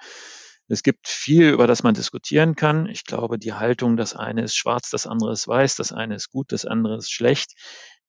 Es 0.67 0.83
gibt 0.83 1.07
viel, 1.07 1.49
über 1.49 1.67
das 1.67 1.83
man 1.83 1.93
diskutieren 1.93 2.55
kann. 2.55 2.87
Ich 2.87 3.03
glaube, 3.03 3.37
die 3.37 3.53
Haltung, 3.53 3.97
das 3.97 4.15
eine 4.15 4.43
ist 4.43 4.55
schwarz, 4.55 4.89
das 4.89 5.05
andere 5.05 5.33
ist 5.33 5.47
weiß, 5.47 5.75
das 5.75 5.91
eine 5.91 6.15
ist 6.15 6.29
gut, 6.29 6.51
das 6.51 6.65
andere 6.65 6.97
ist 6.97 7.11
schlecht, 7.11 7.53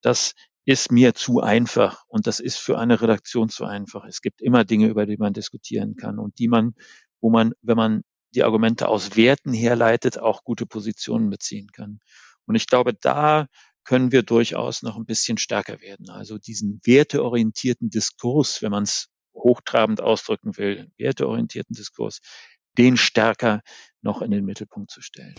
das 0.01 0.35
ist 0.65 0.93
mir 0.93 1.15
zu 1.15 1.41
einfach 1.41 2.05
und 2.07 2.27
das 2.27 2.39
ist 2.39 2.59
für 2.59 2.79
eine 2.79 3.01
Redaktion 3.01 3.49
zu 3.49 3.65
einfach. 3.65 4.05
Es 4.05 4.21
gibt 4.21 4.41
immer 4.41 4.65
Dinge, 4.65 4.87
über 4.87 5.07
die 5.07 5.17
man 5.17 5.33
diskutieren 5.33 5.97
kann 5.97 6.19
und 6.19 6.39
die 6.39 6.49
man, 6.49 6.75
wo 7.21 7.31
man, 7.31 7.53
wenn 7.63 7.77
man 7.77 8.03
die 8.35 8.45
Argumente 8.45 8.89
aus 8.89 9.17
Werten 9.17 9.53
herleitet, 9.53 10.19
auch 10.19 10.45
gute 10.45 10.67
Positionen 10.67 11.31
beziehen 11.31 11.69
kann. 11.73 12.01
Und 12.47 12.55
ich 12.55 12.67
glaube, 12.67 12.95
da 12.95 13.47
können 13.85 14.13
wir 14.13 14.23
durchaus 14.23 14.83
noch 14.83 14.97
ein 14.97 15.07
bisschen 15.07 15.39
stärker 15.39 15.81
werden. 15.81 16.09
Also 16.09 16.39
diesen 16.39 16.81
werteorientierten 16.85 17.91
Diskurs, 17.91 18.63
wenn 18.63 18.71
man 18.71 18.85
es 18.85 19.09
hochtrabend 19.35 20.01
ausdrücken 20.01 20.57
will, 20.57 20.91
werteorientierten 20.99 21.75
Diskurs, 21.75 22.21
den 22.79 22.97
stärker 22.97 23.63
noch 24.01 24.23
in 24.23 24.31
den 24.31 24.45
Mittelpunkt 24.45 24.91
zu 24.91 25.03
stellen. 25.03 25.35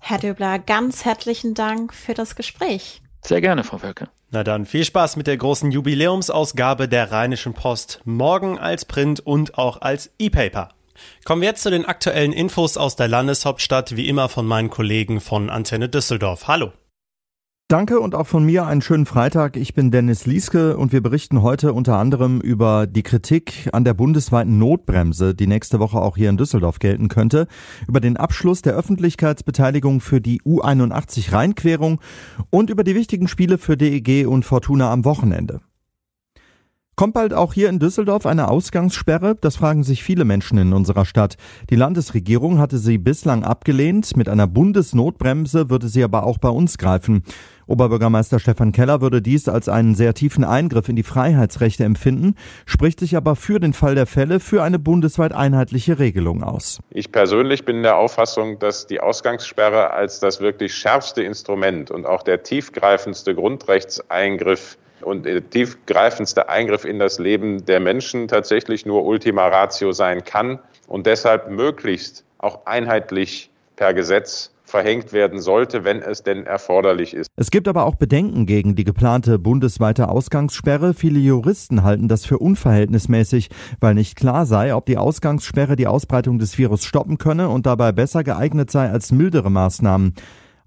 Herr 0.00 0.18
Döbler, 0.18 0.58
ganz 0.58 1.04
herzlichen 1.04 1.54
Dank 1.54 1.92
für 1.92 2.14
das 2.14 2.36
Gespräch. 2.36 3.02
Sehr 3.24 3.40
gerne, 3.40 3.64
Frau 3.64 3.82
Wölke. 3.82 4.08
Na 4.30 4.44
dann, 4.44 4.64
viel 4.64 4.84
Spaß 4.84 5.16
mit 5.16 5.26
der 5.26 5.36
großen 5.36 5.72
Jubiläumsausgabe 5.72 6.88
der 6.88 7.10
Rheinischen 7.10 7.54
Post. 7.54 8.00
Morgen 8.04 8.58
als 8.58 8.84
Print 8.84 9.20
und 9.20 9.58
auch 9.58 9.80
als 9.80 10.10
E-Paper. 10.18 10.70
Kommen 11.24 11.42
wir 11.42 11.48
jetzt 11.48 11.62
zu 11.62 11.70
den 11.70 11.84
aktuellen 11.84 12.32
Infos 12.32 12.76
aus 12.76 12.96
der 12.96 13.08
Landeshauptstadt, 13.08 13.96
wie 13.96 14.08
immer 14.08 14.28
von 14.28 14.46
meinen 14.46 14.70
Kollegen 14.70 15.20
von 15.20 15.50
Antenne 15.50 15.88
Düsseldorf. 15.88 16.48
Hallo. 16.48 16.72
Danke 17.70 18.00
und 18.00 18.14
auch 18.14 18.26
von 18.26 18.46
mir 18.46 18.64
einen 18.66 18.80
schönen 18.80 19.04
Freitag. 19.04 19.58
Ich 19.58 19.74
bin 19.74 19.90
Dennis 19.90 20.24
Lieske 20.24 20.78
und 20.78 20.90
wir 20.90 21.02
berichten 21.02 21.42
heute 21.42 21.74
unter 21.74 21.98
anderem 21.98 22.40
über 22.40 22.86
die 22.86 23.02
Kritik 23.02 23.68
an 23.74 23.84
der 23.84 23.92
bundesweiten 23.92 24.58
Notbremse, 24.58 25.34
die 25.34 25.46
nächste 25.46 25.78
Woche 25.78 26.00
auch 26.00 26.16
hier 26.16 26.30
in 26.30 26.38
Düsseldorf 26.38 26.78
gelten 26.78 27.08
könnte, 27.08 27.46
über 27.86 28.00
den 28.00 28.16
Abschluss 28.16 28.62
der 28.62 28.72
Öffentlichkeitsbeteiligung 28.72 30.00
für 30.00 30.22
die 30.22 30.40
U81 30.40 31.30
Rheinquerung 31.30 32.00
und 32.48 32.70
über 32.70 32.84
die 32.84 32.94
wichtigen 32.94 33.28
Spiele 33.28 33.58
für 33.58 33.76
DEG 33.76 34.26
und 34.26 34.46
Fortuna 34.46 34.90
am 34.90 35.04
Wochenende. 35.04 35.60
Kommt 36.98 37.14
bald 37.14 37.32
auch 37.32 37.54
hier 37.54 37.68
in 37.68 37.78
Düsseldorf 37.78 38.26
eine 38.26 38.50
Ausgangssperre? 38.50 39.36
Das 39.40 39.54
fragen 39.54 39.84
sich 39.84 40.02
viele 40.02 40.24
Menschen 40.24 40.58
in 40.58 40.72
unserer 40.72 41.04
Stadt. 41.04 41.36
Die 41.70 41.76
Landesregierung 41.76 42.58
hatte 42.58 42.76
sie 42.76 42.98
bislang 42.98 43.44
abgelehnt. 43.44 44.16
Mit 44.16 44.28
einer 44.28 44.48
Bundesnotbremse 44.48 45.70
würde 45.70 45.86
sie 45.86 46.02
aber 46.02 46.24
auch 46.24 46.38
bei 46.38 46.48
uns 46.48 46.76
greifen. 46.76 47.22
Oberbürgermeister 47.68 48.40
Stefan 48.40 48.72
Keller 48.72 49.00
würde 49.00 49.22
dies 49.22 49.48
als 49.48 49.68
einen 49.68 49.94
sehr 49.94 50.12
tiefen 50.12 50.42
Eingriff 50.42 50.88
in 50.88 50.96
die 50.96 51.04
Freiheitsrechte 51.04 51.84
empfinden, 51.84 52.34
spricht 52.66 52.98
sich 52.98 53.16
aber 53.16 53.36
für 53.36 53.60
den 53.60 53.74
Fall 53.74 53.94
der 53.94 54.06
Fälle 54.06 54.40
für 54.40 54.64
eine 54.64 54.80
bundesweit 54.80 55.32
einheitliche 55.32 56.00
Regelung 56.00 56.42
aus. 56.42 56.80
Ich 56.90 57.12
persönlich 57.12 57.64
bin 57.64 57.84
der 57.84 57.96
Auffassung, 57.96 58.58
dass 58.58 58.88
die 58.88 58.98
Ausgangssperre 58.98 59.92
als 59.92 60.18
das 60.18 60.40
wirklich 60.40 60.74
schärfste 60.74 61.22
Instrument 61.22 61.92
und 61.92 62.06
auch 62.06 62.24
der 62.24 62.42
tiefgreifendste 62.42 63.36
Grundrechtseingriff 63.36 64.78
und 65.02 65.26
der 65.26 65.48
tiefgreifendste 65.48 66.48
Eingriff 66.48 66.84
in 66.84 66.98
das 66.98 67.18
Leben 67.18 67.64
der 67.64 67.80
Menschen 67.80 68.28
tatsächlich 68.28 68.86
nur 68.86 69.04
Ultima 69.04 69.48
Ratio 69.48 69.92
sein 69.92 70.24
kann 70.24 70.58
und 70.86 71.06
deshalb 71.06 71.50
möglichst 71.50 72.24
auch 72.38 72.66
einheitlich 72.66 73.50
per 73.76 73.94
Gesetz 73.94 74.52
verhängt 74.68 75.12
werden 75.12 75.40
sollte, 75.40 75.84
wenn 75.84 76.02
es 76.02 76.22
denn 76.22 76.44
erforderlich 76.44 77.14
ist. 77.14 77.28
Es 77.36 77.50
gibt 77.50 77.68
aber 77.68 77.86
auch 77.86 77.94
Bedenken 77.94 78.44
gegen 78.44 78.74
die 78.76 78.84
geplante 78.84 79.38
bundesweite 79.38 80.08
Ausgangssperre. 80.08 80.92
Viele 80.92 81.18
Juristen 81.18 81.82
halten 81.82 82.08
das 82.08 82.26
für 82.26 82.38
unverhältnismäßig, 82.38 83.48
weil 83.80 83.94
nicht 83.94 84.16
klar 84.16 84.44
sei, 84.44 84.74
ob 84.74 84.84
die 84.86 84.98
Ausgangssperre 84.98 85.74
die 85.74 85.86
Ausbreitung 85.86 86.38
des 86.38 86.58
Virus 86.58 86.84
stoppen 86.84 87.18
könne 87.18 87.48
und 87.48 87.66
dabei 87.66 87.92
besser 87.92 88.22
geeignet 88.22 88.70
sei 88.70 88.90
als 88.90 89.10
mildere 89.10 89.50
Maßnahmen. 89.50 90.14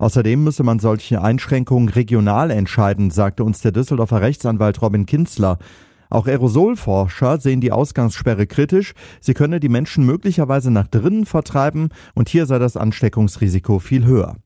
Außerdem 0.01 0.43
müsse 0.43 0.63
man 0.63 0.79
solche 0.79 1.21
Einschränkungen 1.21 1.87
regional 1.87 2.49
entscheiden, 2.49 3.11
sagte 3.11 3.43
uns 3.43 3.61
der 3.61 3.71
Düsseldorfer 3.71 4.19
Rechtsanwalt 4.19 4.81
Robin 4.81 5.05
Kinzler. 5.05 5.59
Auch 6.09 6.25
Aerosolforscher 6.25 7.39
sehen 7.39 7.61
die 7.61 7.71
Ausgangssperre 7.71 8.47
kritisch. 8.47 8.93
Sie 9.19 9.35
könne 9.35 9.59
die 9.59 9.69
Menschen 9.69 10.03
möglicherweise 10.03 10.71
nach 10.71 10.87
drinnen 10.87 11.27
vertreiben 11.27 11.89
und 12.15 12.29
hier 12.29 12.47
sei 12.47 12.57
das 12.57 12.77
Ansteckungsrisiko 12.77 13.77
viel 13.77 14.03
höher. 14.03 14.37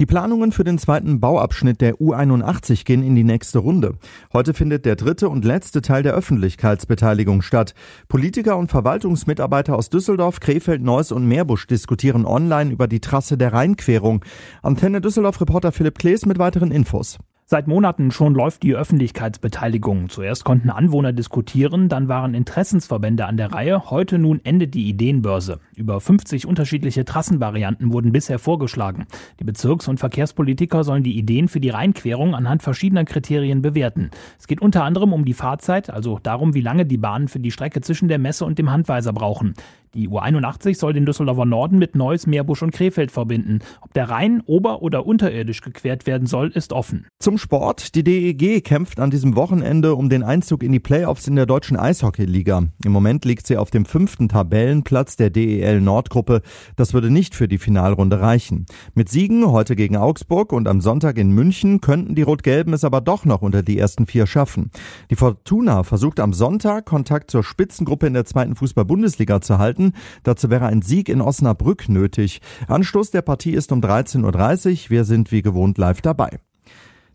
Die 0.00 0.06
Planungen 0.06 0.50
für 0.50 0.64
den 0.64 0.78
zweiten 0.78 1.20
Bauabschnitt 1.20 1.82
der 1.82 1.96
U81 1.96 2.86
gehen 2.86 3.02
in 3.02 3.14
die 3.14 3.22
nächste 3.22 3.58
Runde. 3.58 3.98
Heute 4.32 4.54
findet 4.54 4.86
der 4.86 4.96
dritte 4.96 5.28
und 5.28 5.44
letzte 5.44 5.82
Teil 5.82 6.02
der 6.02 6.14
Öffentlichkeitsbeteiligung 6.14 7.42
statt. 7.42 7.74
Politiker 8.08 8.56
und 8.56 8.70
Verwaltungsmitarbeiter 8.70 9.76
aus 9.76 9.90
Düsseldorf, 9.90 10.40
Krefeld, 10.40 10.80
Neuss 10.80 11.12
und 11.12 11.28
Meerbusch 11.28 11.66
diskutieren 11.66 12.24
online 12.24 12.72
über 12.72 12.88
die 12.88 13.00
Trasse 13.00 13.36
der 13.36 13.52
Rheinquerung. 13.52 14.24
Antenne 14.62 15.02
Düsseldorf-Reporter 15.02 15.70
Philipp 15.70 15.98
Klees 15.98 16.24
mit 16.24 16.38
weiteren 16.38 16.72
Infos. 16.72 17.18
Seit 17.52 17.66
Monaten 17.66 18.12
schon 18.12 18.36
läuft 18.36 18.62
die 18.62 18.76
Öffentlichkeitsbeteiligung. 18.76 20.08
Zuerst 20.08 20.44
konnten 20.44 20.70
Anwohner 20.70 21.12
diskutieren, 21.12 21.88
dann 21.88 22.06
waren 22.06 22.32
Interessensverbände 22.32 23.26
an 23.26 23.36
der 23.36 23.52
Reihe. 23.52 23.90
Heute 23.90 24.20
nun 24.20 24.40
endet 24.44 24.74
die 24.74 24.88
Ideenbörse. 24.88 25.58
Über 25.74 26.00
50 26.00 26.46
unterschiedliche 26.46 27.04
Trassenvarianten 27.04 27.92
wurden 27.92 28.12
bisher 28.12 28.38
vorgeschlagen. 28.38 29.08
Die 29.40 29.44
Bezirks- 29.44 29.88
und 29.88 29.98
Verkehrspolitiker 29.98 30.84
sollen 30.84 31.02
die 31.02 31.18
Ideen 31.18 31.48
für 31.48 31.58
die 31.58 31.70
Rheinquerung 31.70 32.36
anhand 32.36 32.62
verschiedener 32.62 33.04
Kriterien 33.04 33.62
bewerten. 33.62 34.12
Es 34.38 34.46
geht 34.46 34.62
unter 34.62 34.84
anderem 34.84 35.12
um 35.12 35.24
die 35.24 35.34
Fahrzeit, 35.34 35.90
also 35.90 36.20
darum, 36.22 36.54
wie 36.54 36.60
lange 36.60 36.86
die 36.86 36.98
Bahnen 36.98 37.26
für 37.26 37.40
die 37.40 37.50
Strecke 37.50 37.80
zwischen 37.80 38.06
der 38.06 38.20
Messe 38.20 38.44
und 38.44 38.60
dem 38.60 38.70
Handweiser 38.70 39.12
brauchen. 39.12 39.54
Die 39.94 40.08
U81 40.08 40.78
soll 40.78 40.92
den 40.92 41.04
Düsseldorfer 41.04 41.44
Norden 41.44 41.78
mit 41.78 41.96
Neuss, 41.96 42.28
Meerbusch 42.28 42.62
und 42.62 42.70
Krefeld 42.70 43.10
verbinden. 43.10 43.58
Ob 43.80 43.92
der 43.92 44.08
Rhein 44.08 44.40
ober- 44.46 44.82
oder 44.82 45.04
unterirdisch 45.04 45.62
gequert 45.62 46.06
werden 46.06 46.28
soll, 46.28 46.48
ist 46.50 46.72
offen. 46.72 47.08
Zum 47.18 47.38
Sport. 47.38 47.96
Die 47.96 48.04
DEG 48.04 48.62
kämpft 48.62 49.00
an 49.00 49.10
diesem 49.10 49.34
Wochenende 49.34 49.96
um 49.96 50.08
den 50.08 50.22
Einzug 50.22 50.62
in 50.62 50.70
die 50.70 50.78
Playoffs 50.78 51.26
in 51.26 51.34
der 51.34 51.46
deutschen 51.46 51.76
Eishockeyliga. 51.76 52.68
Im 52.84 52.92
Moment 52.92 53.24
liegt 53.24 53.48
sie 53.48 53.56
auf 53.56 53.72
dem 53.72 53.84
fünften 53.84 54.28
Tabellenplatz 54.28 55.16
der 55.16 55.30
DEL 55.30 55.80
Nordgruppe. 55.80 56.42
Das 56.76 56.94
würde 56.94 57.10
nicht 57.10 57.34
für 57.34 57.48
die 57.48 57.58
Finalrunde 57.58 58.20
reichen. 58.20 58.66
Mit 58.94 59.08
Siegen 59.08 59.50
heute 59.50 59.74
gegen 59.74 59.96
Augsburg 59.96 60.52
und 60.52 60.68
am 60.68 60.80
Sonntag 60.80 61.18
in 61.18 61.32
München 61.32 61.80
könnten 61.80 62.14
die 62.14 62.22
Rot-Gelben 62.22 62.74
es 62.74 62.84
aber 62.84 63.00
doch 63.00 63.24
noch 63.24 63.42
unter 63.42 63.64
die 63.64 63.78
ersten 63.78 64.06
vier 64.06 64.28
schaffen. 64.28 64.70
Die 65.10 65.16
Fortuna 65.16 65.82
versucht 65.82 66.20
am 66.20 66.32
Sonntag 66.32 66.86
Kontakt 66.86 67.32
zur 67.32 67.42
Spitzengruppe 67.42 68.06
in 68.06 68.14
der 68.14 68.24
zweiten 68.24 68.54
Fußball-Bundesliga 68.54 69.40
zu 69.40 69.58
halten 69.58 69.79
halten. 69.80 69.92
Dazu 70.22 70.50
wäre 70.50 70.66
ein 70.66 70.82
Sieg 70.82 71.08
in 71.08 71.20
Osnabrück 71.20 71.88
nötig. 71.88 72.40
Anstoß 72.68 73.10
der 73.10 73.22
Partie 73.22 73.52
ist 73.52 73.72
um 73.72 73.80
13.30 73.80 74.84
Uhr. 74.84 74.90
Wir 74.90 75.04
sind 75.04 75.32
wie 75.32 75.42
gewohnt 75.42 75.78
live 75.78 76.00
dabei. 76.00 76.38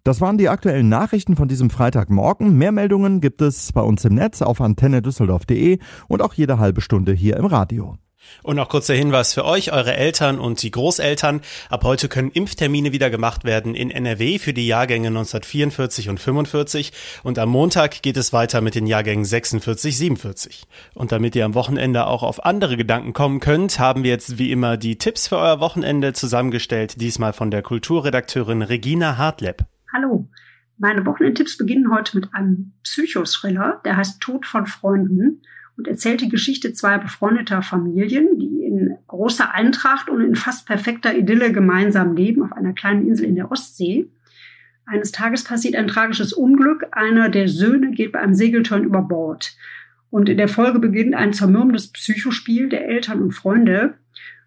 Das 0.04 0.22
waren 0.22 0.38
die 0.38 0.50
aktuellen 0.50 0.88
Nachrichten 0.88 1.36
von 1.36 1.48
diesem 1.48 1.72
Freitagmorgen. 1.72 2.56
Mehr 2.56 2.72
Meldungen 2.72 3.22
gibt 3.22 3.42
es 3.42 3.72
bei 3.72 3.82
uns 3.82 4.06
im 4.06 4.14
Netz 4.14 4.44
auf 4.44 4.62
antennedüsseldorf.de 4.62 5.80
und 6.08 6.22
auch 6.22 6.34
jede 6.34 6.60
halbe 6.60 6.82
Stunde 6.82 7.14
hier 7.14 7.38
im 7.38 7.46
Radio. 7.46 7.98
Und 8.44 8.58
noch 8.58 8.70
kurzer 8.70 8.94
Hinweis 8.94 9.34
für 9.34 9.46
euch, 9.46 9.72
eure 9.72 9.96
Eltern 9.96 10.40
und 10.40 10.62
die 10.62 10.72
Großeltern. 10.72 11.42
Ab 11.70 11.84
heute 11.84 12.10
können 12.10 12.32
Impftermine 12.32 12.92
wieder 12.92 13.10
gemacht 13.10 13.44
werden 13.44 13.76
in 13.76 13.92
NRW 13.92 14.40
für 14.40 14.54
die 14.54 14.68
Jahrgänge 14.68 15.08
1944 15.08 16.10
und 16.10 16.20
45. 16.20 16.94
Und 17.24 17.40
am 17.40 17.50
Montag 17.50 18.02
geht 18.02 18.18
es 18.18 18.34
weiter 18.34 18.62
mit 18.62 18.76
den 18.76 18.88
Jahrgängen 18.88 19.26
46, 19.26 19.98
47. 19.98 20.64
Und 20.94 21.12
damit 21.12 21.36
ihr 21.36 21.46
am 21.46 21.56
Wochenende 21.56 22.08
auch 22.08 22.24
auf 22.24 22.46
andere 22.46 22.78
Gedanken 22.78 23.14
kommen 23.14 23.40
könnt, 23.40 23.80
haben 23.80 24.04
wir 24.04 24.12
jetzt 24.12 24.38
wie 24.38 24.52
immer 24.52 24.78
die 24.78 24.98
Tipps 24.98 25.28
für 25.28 25.38
euer 25.38 25.60
Wochenende 25.60 26.14
zusammengestellt. 26.14 27.02
Diesmal 27.02 27.34
von 27.34 27.52
der 27.52 27.62
Kulturredakteurin 27.62 28.62
Regina 28.62 29.18
Hartleb. 29.18 29.66
Hallo. 29.92 30.30
Meine 30.78 31.06
Wochenendtipps 31.06 31.58
beginnen 31.58 31.94
heute 31.94 32.18
mit 32.18 32.34
einem 32.34 32.74
Psychothriller, 32.84 33.82
der 33.86 33.96
heißt 33.96 34.20
Tod 34.20 34.46
von 34.46 34.66
Freunden 34.66 35.42
und 35.78 35.88
erzählt 35.88 36.22
die 36.22 36.30
Geschichte 36.30 36.74
zweier 36.74 37.00
befreundeter 37.00 37.62
Familien, 37.62 38.40
die 38.40 38.64
in 38.64 38.98
großer 39.08 39.54
Eintracht 39.54 40.10
und 40.10 40.22
in 40.22 40.36
fast 40.36 40.66
perfekter 40.66 41.16
Idylle 41.16 41.52
gemeinsam 41.52 42.16
leben 42.16 42.44
auf 42.44 42.54
einer 42.54 42.74
kleinen 42.74 43.08
Insel 43.08 43.26
in 43.26 43.36
der 43.36 43.52
Ostsee. 43.52 44.08
Eines 44.86 45.12
Tages 45.12 45.44
passiert 45.44 45.76
ein 45.76 45.88
tragisches 45.88 46.32
Unglück. 46.32 46.86
Einer 46.92 47.30
der 47.30 47.48
Söhne 47.48 47.92
geht 47.92 48.12
bei 48.12 48.20
einem 48.20 48.36
Segelturn 48.36 48.84
über 48.84 49.02
Bord. 49.02 49.56
Und 50.12 50.30
in 50.30 50.38
der 50.38 50.48
Folge 50.48 50.80
beginnt 50.80 51.16
ein 51.16 51.34
zermürbendes 51.34 51.92
Psychospiel 51.92 52.70
der 52.70 52.88
Eltern 52.88 53.22
und 53.22 53.32
Freunde. 53.32 53.96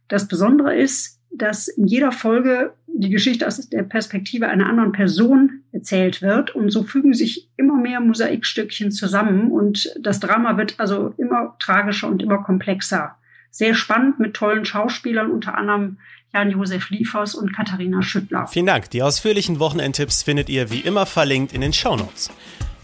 Das 0.06 0.28
Besondere 0.28 0.76
ist, 0.76 1.20
dass 1.30 1.68
in 1.68 1.86
jeder 1.86 2.12
Folge 2.12 2.72
die 3.00 3.10
Geschichte 3.10 3.46
aus 3.46 3.68
der 3.68 3.84
Perspektive 3.84 4.48
einer 4.48 4.68
anderen 4.68 4.92
Person 4.92 5.62
erzählt 5.72 6.20
wird. 6.20 6.54
Und 6.54 6.70
so 6.70 6.82
fügen 6.82 7.14
sich 7.14 7.48
immer 7.56 7.76
mehr 7.76 8.00
Mosaikstückchen 8.00 8.90
zusammen 8.90 9.50
und 9.50 9.94
das 10.00 10.20
Drama 10.20 10.56
wird 10.56 10.74
also 10.78 11.14
immer 11.16 11.56
tragischer 11.58 12.08
und 12.08 12.22
immer 12.22 12.38
komplexer. 12.38 13.16
Sehr 13.50 13.74
spannend 13.74 14.18
mit 14.18 14.34
tollen 14.34 14.64
Schauspielern, 14.64 15.30
unter 15.30 15.56
anderem 15.56 15.98
Jan-Josef 16.34 16.90
Liefers 16.90 17.34
und 17.34 17.54
Katharina 17.54 18.02
Schüttler. 18.02 18.46
Vielen 18.48 18.66
Dank. 18.66 18.90
Die 18.90 19.02
ausführlichen 19.02 19.60
Wochenendtipps 19.60 20.22
findet 20.22 20.48
ihr 20.48 20.70
wie 20.70 20.80
immer 20.80 21.06
verlinkt 21.06 21.52
in 21.52 21.60
den 21.60 21.72
Shownotes. 21.72 22.30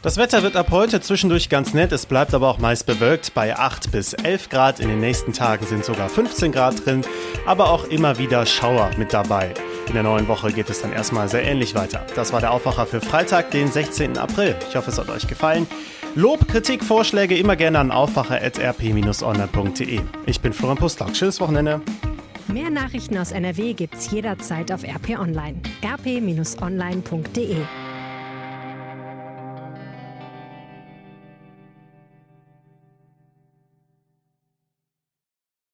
Das 0.02 0.16
Wetter 0.16 0.42
wird 0.42 0.54
ab 0.54 0.68
heute 0.70 1.00
zwischendurch 1.00 1.48
ganz 1.48 1.72
nett, 1.72 1.90
es 1.90 2.04
bleibt 2.04 2.34
aber 2.34 2.48
auch 2.48 2.58
meist 2.58 2.86
bewölkt 2.86 3.32
bei 3.32 3.56
8 3.56 3.90
bis 3.90 4.12
11 4.12 4.50
Grad. 4.50 4.80
In 4.80 4.88
den 4.88 5.00
nächsten 5.00 5.32
Tagen 5.32 5.64
sind 5.66 5.84
sogar 5.84 6.08
15 6.08 6.52
Grad 6.52 6.84
drin, 6.84 7.02
aber 7.46 7.70
auch 7.70 7.86
immer 7.88 8.18
wieder 8.18 8.44
Schauer 8.44 8.90
mit 8.98 9.14
dabei. 9.14 9.54
In 9.86 9.94
der 9.94 10.02
neuen 10.02 10.28
Woche 10.28 10.52
geht 10.52 10.68
es 10.70 10.82
dann 10.82 10.92
erstmal 10.92 11.28
sehr 11.28 11.44
ähnlich 11.44 11.74
weiter. 11.74 12.06
Das 12.16 12.32
war 12.32 12.40
der 12.40 12.52
Aufwacher 12.52 12.86
für 12.86 13.00
Freitag, 13.00 13.50
den 13.50 13.70
16. 13.70 14.16
April. 14.18 14.56
Ich 14.68 14.76
hoffe, 14.76 14.90
es 14.90 14.98
hat 14.98 15.08
euch 15.08 15.28
gefallen. 15.28 15.66
Lob, 16.14 16.48
Kritik, 16.48 16.82
Vorschläge 16.82 17.36
immer 17.36 17.56
gerne 17.56 17.78
an 17.78 17.90
aufwacher.rp-online.de. 17.90 20.00
Ich 20.26 20.40
bin 20.40 20.52
Florian 20.52 20.78
Pustlauk. 20.78 21.16
Schönes 21.16 21.40
Wochenende. 21.40 21.80
Mehr 22.48 22.70
Nachrichten 22.70 23.16
aus 23.18 23.32
NRW 23.32 23.74
gibt's 23.74 24.10
jederzeit 24.10 24.72
auf 24.72 24.84
RP 24.84 25.18
Online. 25.18 25.60
rp-online.de 25.82 27.56